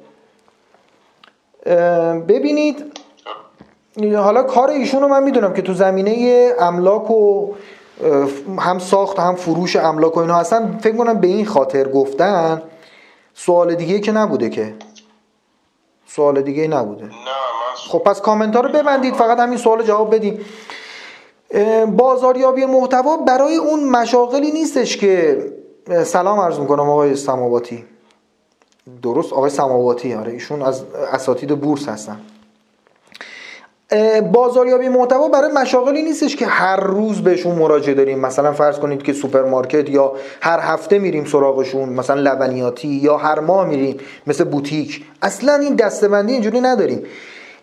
ببینید 2.28 3.00
حالا 4.16 4.44
کار 4.44 4.70
ایشون 4.70 5.02
رو 5.02 5.08
من 5.08 5.24
می‌دونم 5.24 5.54
که 5.54 5.62
تو 5.62 5.74
زمینه 5.74 6.52
املاک 6.60 7.12
و 7.12 7.54
هم 8.60 8.80
ساخت 8.80 9.20
هم 9.20 9.36
فروش 9.36 9.76
املاک 9.76 10.18
و 10.18 10.20
اینا 10.20 10.36
هستن. 10.36 10.78
فکر 10.82 10.96
کنم 10.96 11.20
به 11.20 11.28
این 11.28 11.46
خاطر 11.46 11.88
گفتن. 11.88 12.62
سوال 13.34 13.76
دیگه 13.76 14.00
که 14.00 14.12
نبوده 14.12 14.50
که. 14.50 14.74
سوال 16.08 16.42
دیگه 16.42 16.68
نبوده. 16.68 17.04
نه 17.06 17.12
خب 17.76 18.00
پس 18.00 18.22
کامنت 18.22 18.56
ها 18.56 18.62
رو 18.62 18.70
ببندید. 18.70 19.14
فقط 19.14 19.40
همین 19.40 19.58
سوال 19.58 19.84
جواب 19.84 20.16
بدیم. 20.16 20.46
بازاریابی 21.88 22.66
محتوا 22.66 23.18
برای 23.18 23.56
اون 23.56 23.84
مشاغلی 23.90 24.52
نیستش 24.52 24.98
که 24.98 25.46
سلام 26.04 26.40
عرض 26.40 26.60
می‌کنم 26.60 26.90
آقای 26.90 27.16
سماواتی. 27.16 27.86
درست 29.04 29.34
آقای 29.34 29.50
سماواتی 29.50 30.14
آره 30.14 30.32
ایشون 30.32 30.62
از 30.62 30.84
اساتید 31.14 31.62
بورس 31.62 31.90
هستن. 31.90 32.20
بازاریابی 34.34 34.90
محتوا 34.90 35.28
برای 35.28 35.52
مشاغلی 35.52 36.04
نیستش 36.04 36.36
که 36.36 36.46
هر 36.46 36.80
روز 36.80 37.22
بهشون 37.22 37.56
مراجعه 37.56 37.96
داریم. 37.96 38.20
مثلا 38.20 38.54
فرض 38.54 38.80
کنید 38.80 39.04
که 39.04 39.14
سوپرمارکت 39.14 39.90
یا 39.90 40.14
هر 40.42 40.60
هفته 40.60 41.00
میریم 41.00 41.26
سراغشون 41.26 41.90
مثلا 41.90 42.22
لبنیاتی 42.22 42.88
یا 42.88 43.18
هر 43.18 43.40
ماه 43.40 43.68
میریم 43.68 43.98
مثل 44.28 44.44
بوتیک. 44.44 45.06
اصلا 45.22 45.56
این 45.56 45.76
دسته‌بندی 45.76 46.34
اینجوری 46.34 46.62
نداریم. 46.62 47.04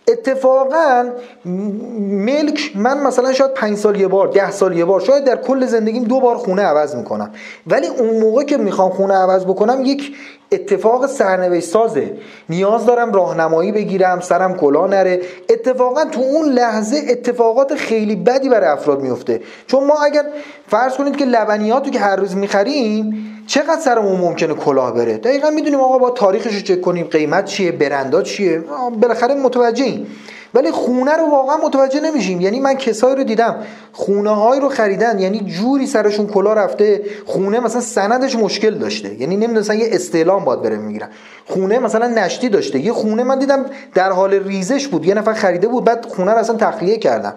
اتفاقا 0.09 1.11
ملک 1.45 2.73
من 2.75 3.03
مثلا 3.03 3.33
شاید 3.33 3.55
پنج 3.55 3.77
سال 3.77 4.01
یه 4.01 4.09
بار 4.09 4.29
ده 4.29 4.51
سال 4.51 4.79
یه 4.79 4.85
بار 4.85 5.01
شاید 5.01 5.25
در 5.25 5.37
کل 5.37 5.67
زندگیم 5.67 6.05
دو 6.05 6.21
بار 6.21 6.37
خونه 6.37 6.63
عوض 6.63 6.97
می‌کنم. 6.97 7.31
ولی 7.67 7.87
اون 7.87 8.21
موقع 8.21 8.43
که 8.43 8.57
می‌خوام 8.57 8.91
خونه 8.91 9.15
عوض 9.15 9.45
بکنم 9.45 9.83
یک 9.85 10.17
اتفاق 10.53 11.07
سرنوشت 11.07 11.69
سازه. 11.69 12.13
نیاز 12.49 12.87
دارم 12.87 13.13
راهنمایی 13.13 13.73
بگیرم 13.73 14.21
سرم 14.21 14.55
کلا 14.55 14.87
نره. 14.87 15.21
اتفاقا 15.51 16.05
تو 16.05 16.21
اون 16.21 16.53
لحظه 16.53 17.03
اتفاقات 17.09 17.75
خیلی 17.75 18.17
بدی 18.17 18.49
برای 18.49 18.69
افراد 18.69 19.01
میفته. 19.01 19.41
چون 19.67 19.85
ما 19.85 19.95
اگر 20.05 20.25
فرض 20.69 20.95
کنید 20.95 21.17
که 21.17 21.25
لبنیاتو 21.25 21.91
که 21.91 21.99
هر 21.99 22.17
روز 22.17 22.37
می‌خریم 22.37 23.31
چقدر 23.47 23.81
سرمون 23.81 24.21
ممکنه 24.21 24.55
کلاه 24.55 24.95
بره؟ 24.95 25.17
دقیقا 25.17 25.51
می‌دونیم 25.51 25.81
آقا 25.81 25.99
با 25.99 26.11
تاریخش 26.11 26.55
رو 26.55 26.61
چک 26.61 26.81
کنیم 26.81 27.07
قیمت 27.07 27.45
چیه 27.45 27.73
برندا 27.73 28.23
چیه؟ 28.23 28.65
بالاخره 29.01 29.35
متوجهیم 29.35 30.07
ولی 30.55 30.71
خونه 30.71 31.17
رو 31.17 31.31
واقعا 31.31 31.57
متوجه 31.57 32.01
نمیشیم. 32.01 32.41
یعنی 32.41 32.61
من 32.61 32.75
کسایی 32.75 33.17
رو 33.17 33.25
دیدم 33.25 33.57
خونه 33.93 34.31
های 34.31 34.61
رو 34.61 34.69
خریدن. 34.69 35.19
یعنی 35.19 35.41
جوری 35.41 35.87
سرشون 35.87 36.27
کلا 36.27 36.53
رفته 36.53 37.03
خونه 37.27 37.61
مثلا 37.61 37.81
سندش 37.81 38.37
مشکل 38.37 38.75
داشته. 38.75 39.15
یعنی 39.21 39.37
نمی‌دونستن 39.37 39.79
یه 39.79 39.89
استعلام 39.93 40.45
باید 40.45 40.63
بره 40.63 40.77
می‌گیرن. 40.77 41.09
خونه 41.47 41.79
مثلا 41.79 42.07
نشتی 42.07 42.49
داشته. 42.49 42.79
یه 42.79 42.93
خونه 42.93 43.25
من 43.25 43.39
دیدم 43.39 43.65
در 43.95 44.13
حال 44.13 44.35
ریزش 44.35 44.89
بود. 44.89 45.05
یه 45.05 45.15
نفر 45.15 45.33
خریده 45.33 45.69
بود 45.69 45.85
بعد 45.85 46.07
خونه 46.07 46.33
رو 46.33 46.39
اصلا 46.39 46.57
تخلیه 46.57 46.99
کردن. 46.99 47.35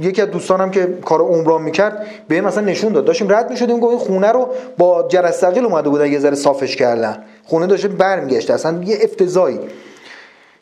یکی 0.00 0.22
از 0.22 0.30
دوستانم 0.30 0.70
که 0.70 0.98
کار 1.04 1.20
عمران 1.20 1.62
می‌کرد 1.62 2.06
به 2.28 2.40
مثلا 2.40 2.64
نشون 2.64 2.92
داد. 2.92 3.04
داشتیم 3.04 3.32
رد 3.32 3.50
می‌شدیم 3.50 3.80
گفت 3.80 3.90
این 3.90 3.98
خونه 3.98 4.32
رو 4.32 4.48
با 4.78 5.08
جرثقیل 5.08 5.64
اومده 5.64 5.88
بودن 5.88 6.12
یه 6.12 6.18
ذره 6.18 6.34
صافش 6.34 6.76
کردن. 6.76 7.24
خونه 7.44 7.66
داشته 7.66 7.88
برمیگشت. 7.88 8.50
اصلا 8.50 8.82
یه 8.84 8.98
افتضایی 9.02 9.60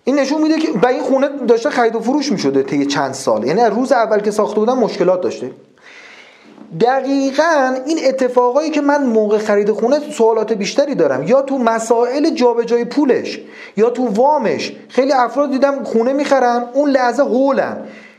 این 0.04 0.18
نشون 0.18 0.42
میده 0.42 0.58
که 0.58 0.72
با 0.72 0.88
این 0.88 1.02
خونه 1.02 1.28
داشته 1.28 1.70
خرید 1.70 1.94
و 1.94 2.00
فروش 2.00 2.32
می‌شده 2.32 2.62
طی 2.62 2.86
چند 2.86 3.14
سال. 3.14 3.44
یعنی 3.44 3.60
روز 3.60 3.92
اول 3.92 4.20
که 4.20 4.30
ساخته 4.30 4.60
بودن 4.60 4.72
مشکلات 4.72 5.20
داشته. 5.20 5.50
دقیقا 6.80 7.76
این 7.86 7.98
اتفاقایی 8.06 8.70
که 8.70 8.80
من 8.80 9.04
موقع 9.06 9.38
خرید 9.38 9.72
خونه 9.72 10.00
سوالات 10.10 10.52
بیشتری 10.52 10.94
دارم. 10.94 11.22
یا 11.22 11.42
تو 11.42 11.58
مسائل 11.58 12.30
جابجایی 12.30 12.84
پولش 12.84 13.40
یا 13.76 13.90
تو 13.90 14.06
وامش. 14.08 14.72
خیلی 14.88 15.12
افراد 15.12 15.50
دیدم 15.50 15.84
خونه 15.84 16.12
می‌خرن 16.12 16.64
اون 16.72 16.90
لحظه 16.90 17.22
هولن 17.22 17.76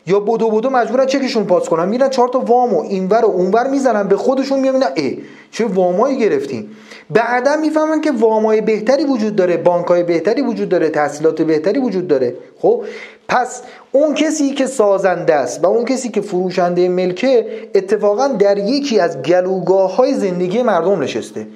یا 0.08 0.20
بدو 0.20 0.50
بدو 0.50 0.70
مجبورن 0.70 1.06
چکشون 1.06 1.44
پاس 1.44 1.70
کنن. 1.70 1.90
میرن 1.90 2.10
چهار 2.10 2.28
تا 2.28 2.40
وامو 2.40 2.82
اینور 2.82 3.26
و 3.26 3.30
اونور 3.30 3.68
می‌زنن 3.68 4.08
به 4.08 4.18
خودشون 4.18 4.60
میگن 4.60 4.84
ای 4.96 5.18
چه 5.52 5.66
وامایی 5.66 6.18
گرفتیم 6.18 6.72
بعدا 7.10 7.56
می‌فهمن 7.56 8.02
که 8.02 8.12
وامای 8.12 8.62
بهتری 8.62 9.04
وجود 9.04 9.36
داره 9.36 9.58
بانکای 9.58 10.04
بهتری 10.04 10.42
وجود 10.42 10.70
داره 10.70 10.90
تحصیلات 10.90 11.42
بهتری 11.42 11.80
وجود 11.80 12.08
داره. 12.08 12.36
خب 12.60 12.84
پس 13.28 13.62
اون 13.92 14.14
کسی 14.14 14.52
که 14.52 14.66
سازنده 14.66 15.36
است 15.36 15.64
و 15.64 15.68
اون 15.68 15.86
کسی 15.86 16.10
که 16.10 16.22
فروشنده 16.22 16.90
ملکه 16.90 17.46
اتفاقا 17.76 18.28
در 18.28 18.58
یکی 18.58 19.00
از 19.00 19.22
گلوگاه 19.22 19.96
های 19.96 20.14
زندگی 20.14 20.64
مردم 20.64 21.00
نشسته. 21.00 21.48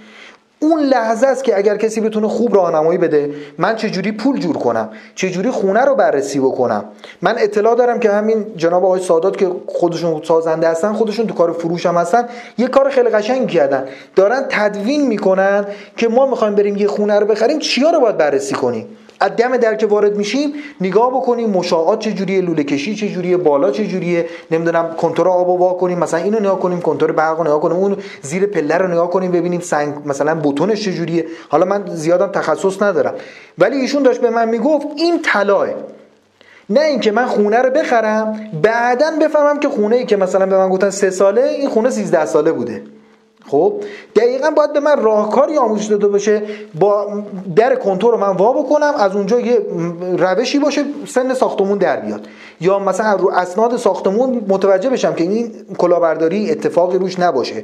اون 0.59 0.79
لحظه 0.79 1.27
است 1.27 1.43
که 1.43 1.57
اگر 1.57 1.77
کسی 1.77 2.01
بتونه 2.01 2.27
خوب 2.27 2.55
راهنمایی 2.55 2.97
بده 2.97 3.31
من 3.57 3.75
چجوری 3.75 4.11
پول 4.11 4.39
جور 4.39 4.57
کنم؟ 4.57 4.89
چجوری 5.15 5.49
خونه 5.49 5.81
رو 5.81 5.95
بررسی 5.95 6.39
بکنم؟ 6.39 6.85
من 7.21 7.35
اطلاع 7.37 7.75
دارم 7.75 7.99
که 7.99 8.11
همین 8.11 8.45
جناب 8.55 8.85
آقای 8.85 9.01
سادات 9.01 9.37
که 9.37 9.51
خودشون 9.67 10.21
سازنده 10.23 10.69
هستن 10.69 10.93
خودشون 10.93 11.27
تو 11.27 11.33
کار 11.33 11.51
فروش 11.51 11.85
هم 11.85 11.95
هستن 11.95 12.29
یه 12.57 12.67
کار 12.67 12.89
خیلی 12.89 13.09
قشنگ 13.09 13.47
کردن. 13.47 13.85
دارن 14.15 14.45
تدوین 14.49 15.07
می‌کنن 15.07 15.65
که 15.97 16.07
ما 16.07 16.25
می‌خوایم 16.25 16.55
بریم 16.55 16.75
یه 16.75 16.87
خونه 16.87 17.19
رو 17.19 17.25
بخریم 17.25 17.59
چیا 17.59 17.89
رو 17.89 17.99
باید 17.99 18.17
بررسی 18.17 18.55
کنیم؟ 18.55 18.97
از 19.19 19.35
دم 19.35 19.57
در 19.57 19.75
که 19.75 19.85
وارد 19.85 20.17
میشیم 20.17 20.53
نگاه 20.81 21.11
بکنیم 21.11 21.49
مشاعات 21.49 21.99
چجوریه 21.99 22.41
لوله 22.41 22.63
کشی 22.63 22.95
چجوریه 22.95 23.37
بالا 23.37 23.71
چجوریه 23.71 24.25
نمی‌دونم 24.51 24.95
کنتور 24.97 25.29
آب 25.29 25.49
وا 25.49 25.73
کنیم 25.73 25.99
مثلا 25.99 26.19
اینو 26.19 26.39
نگاه 26.39 26.59
کنیم 26.59 26.81
کنتور 26.81 27.11
برق 27.11 27.41
نگاه 27.41 27.61
کنیم 27.61 27.77
اون 27.77 27.97
زیر 28.21 28.45
پله 28.45 28.77
رو 28.77 28.87
نگاه 28.87 29.09
کنیم 29.09 29.31
ببینیم 29.31 29.59
سنگ 29.59 29.93
مثلا 30.05 30.35
بتونش 30.35 30.85
چجوریه. 30.85 31.25
حالا 31.49 31.65
من 31.65 31.83
زیادم 31.87 32.27
تخصص 32.27 32.81
ندارم. 32.81 33.13
ولی 33.57 33.77
ایشون 33.77 34.03
داشت 34.03 34.21
به 34.21 34.29
من 34.29 34.49
می‌گفت 34.49 34.87
این 34.95 35.21
طلاه 35.21 35.67
نه 36.69 36.81
اینکه 36.81 37.11
من 37.11 37.25
خونه 37.25 37.61
رو 37.61 37.69
بخرم 37.69 38.39
بعدا 38.63 39.11
بفهمم 39.21 39.59
که 39.59 39.69
خونه 39.69 39.95
ای 39.95 40.05
که 40.05 40.17
مثلا 40.17 40.45
به 40.45 40.57
من 40.57 40.69
گفتن 40.69 40.89
سه 40.89 41.09
ساله 41.09 41.41
این 41.41 41.69
خونه 41.69 41.89
13 41.89 42.25
ساله 42.25 42.51
بوده. 42.51 42.83
خب 43.47 43.73
دقیقا 44.15 44.51
باید 44.51 44.73
به 44.73 44.79
من 44.79 45.01
راهکاری 45.01 45.57
آموزش 45.57 45.85
داده 45.85 46.07
باشه 46.07 46.41
با 46.79 47.23
در 47.55 47.75
کنتور 47.75 48.13
رو 48.13 48.19
من 48.19 48.35
وا 48.35 48.53
بکنم 48.53 48.93
از 48.97 49.15
اونجا 49.15 49.39
یه 49.39 49.65
روشی 50.17 50.59
باشه 50.59 50.83
سن 51.07 51.33
ساختمون 51.33 51.77
در 51.77 51.99
بیاد. 51.99 52.27
یا 52.61 52.79
مثلا 52.79 53.15
رو 53.15 53.31
اسناد 53.31 53.77
ساختمون 53.77 54.45
متوجه 54.47 54.89
بشم 54.89 55.13
که 55.13 55.23
این 55.23 55.51
کلاهبرداری 55.77 56.51
اتفاقی 56.51 56.97
روش 56.97 57.19
نباشه. 57.19 57.63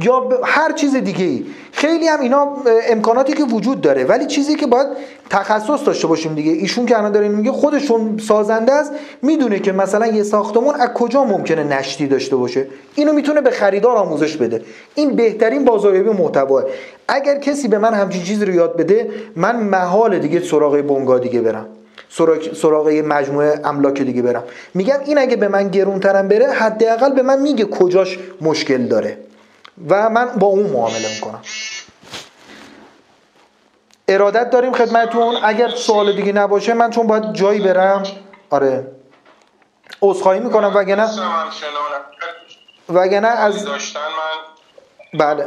یا 0.00 0.28
هر 0.44 0.72
چیز 0.72 0.96
دیگه 0.96 1.24
ای 1.24 1.44
خیلی 1.72 2.06
هم 2.06 2.20
اینا 2.20 2.48
امکاناتی 2.88 3.32
که 3.32 3.44
وجود 3.44 3.80
داره. 3.80 4.04
ولی 4.04 4.26
چیزی 4.26 4.54
که 4.54 4.66
باید 4.66 4.86
تخصص 5.30 5.86
داشته 5.86 6.06
باشیم 6.06 6.34
دیگه. 6.34 6.52
ایشون 6.52 6.86
که 6.86 6.98
الان 6.98 7.12
داره 7.12 7.28
میگه 7.28 7.52
خودشون 7.52 8.18
سازنده 8.18 8.72
است 8.72 8.92
می‌دونه 9.22 9.58
که 9.58 9.72
مثلا 9.72 10.06
یه 10.06 10.22
ساختمون 10.22 10.74
از 10.74 10.88
کجا 10.88 11.24
ممکنه 11.24 11.64
نشتی 11.64 12.06
داشته 12.06 12.36
باشه. 12.36 12.66
اینو 12.94 13.12
می‌تونه 13.12 13.40
به 13.40 13.50
خریدار 13.50 13.96
آموزش 13.96 14.36
بده. 14.36 14.62
این 14.94 15.16
بهترین 15.16 15.64
بازاریابی 15.64 16.10
محتواه. 16.10 16.64
اگر 17.08 17.38
کسی 17.38 17.68
به 17.68 17.78
من 17.78 17.94
همچین 17.94 18.22
چیزی 18.22 18.44
رو 18.44 18.54
یاد 18.54 18.76
بده 18.76 19.10
من 19.36 19.56
محال 19.56 20.18
دیگه 20.18 20.40
سراغ 20.40 20.76
بنگا 20.76 21.18
دیگه 21.18 21.40
برم. 21.40 21.66
سراغ 22.54 22.90
یه 22.90 23.02
مجموعه 23.02 23.60
املاک 23.64 24.02
دیگه 24.02 24.22
برم. 24.22 24.44
میگم 24.74 24.98
این 25.06 25.18
اگه 25.18 25.36
به 25.36 25.48
من 25.48 25.68
گرونترم 25.68 26.28
بره 26.28 26.46
حداقل 26.46 27.12
به 27.12 27.22
من 27.22 27.40
میگه 27.40 27.64
کجاش 27.64 28.18
مشکل 28.40 28.82
داره. 28.82 29.18
و 29.88 30.10
من 30.10 30.26
با 30.26 30.46
اون 30.46 30.66
معامله 30.66 31.14
می‌کنم. 31.14 31.40
ارادت 34.08 34.50
داریم 34.50 34.72
خدمتون 34.72 35.36
اگر 35.42 35.68
سوال 35.68 36.12
دیگه 36.12 36.32
نباشه 36.32 36.74
من 36.74 36.90
چون 36.90 37.06
باید 37.06 37.32
جایی 37.32 37.60
برم. 37.60 38.02
آره. 38.50 38.86
عذرخواهی 40.02 40.40
می‌کنم 40.40 40.72
وگرنه 40.74 41.08
وگرنه 42.88 43.28
از 43.28 43.66
بله. 45.14 45.46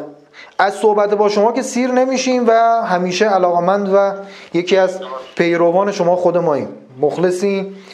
از 0.60 0.76
صحبت 0.76 1.14
با 1.14 1.30
شما 1.30 1.52
که 1.52 1.62
سیر 1.62 1.92
نمیشیم 1.92 2.48
و 2.48 2.52
همیشه 2.86 3.26
علاقمند 3.26 3.90
و 3.94 4.14
یکی 4.54 4.78
از 4.78 5.00
پیروان 5.36 5.92
شما 5.92 6.16
خود 6.16 6.38
ماییم. 6.38 6.88
مخلصیم 7.02 7.86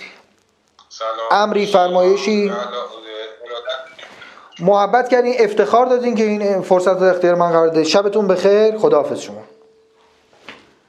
امری 1.32 1.65
فرمایشی 1.65 2.52
محبت 4.62 5.10
کردین 5.10 5.36
افتخار 5.39 5.86
دادین 5.86 6.15
که 6.15 6.24
این 6.24 6.62
فرصت 6.62 6.88
رو 6.88 7.04
اختیار 7.04 7.36
من 7.36 7.52
قرار 7.52 7.67
دادین. 7.67 7.84
شبتون 7.84 8.28
بخیر. 8.28 8.78
خداحافظ 8.78 9.19
شما. 9.19 9.43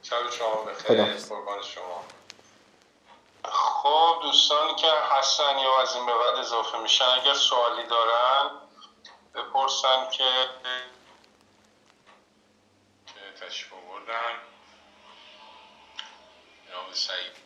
شب 0.03 0.17
شما 0.39 0.63
بخیر. 0.63 0.97
خداحافظ. 0.97 1.27
شما. 1.67 2.05
خب 3.45 4.23
دوستان 4.23 4.77
که 4.77 4.87
حسن 4.87 5.59
یا 5.59 5.83
از 5.83 5.95
این 5.97 6.07
به 6.07 6.13
بعد 6.13 6.39
اضافه 6.39 6.79
میشن 6.83 7.05
اگر 7.05 7.35
سوالی 7.35 7.83
دارن 7.91 8.51
بپرسن 9.35 10.11
که 10.11 10.25
تشبه 13.41 13.77
بردن 13.77 14.35
نام 16.73 16.93
سعید. 16.93 17.42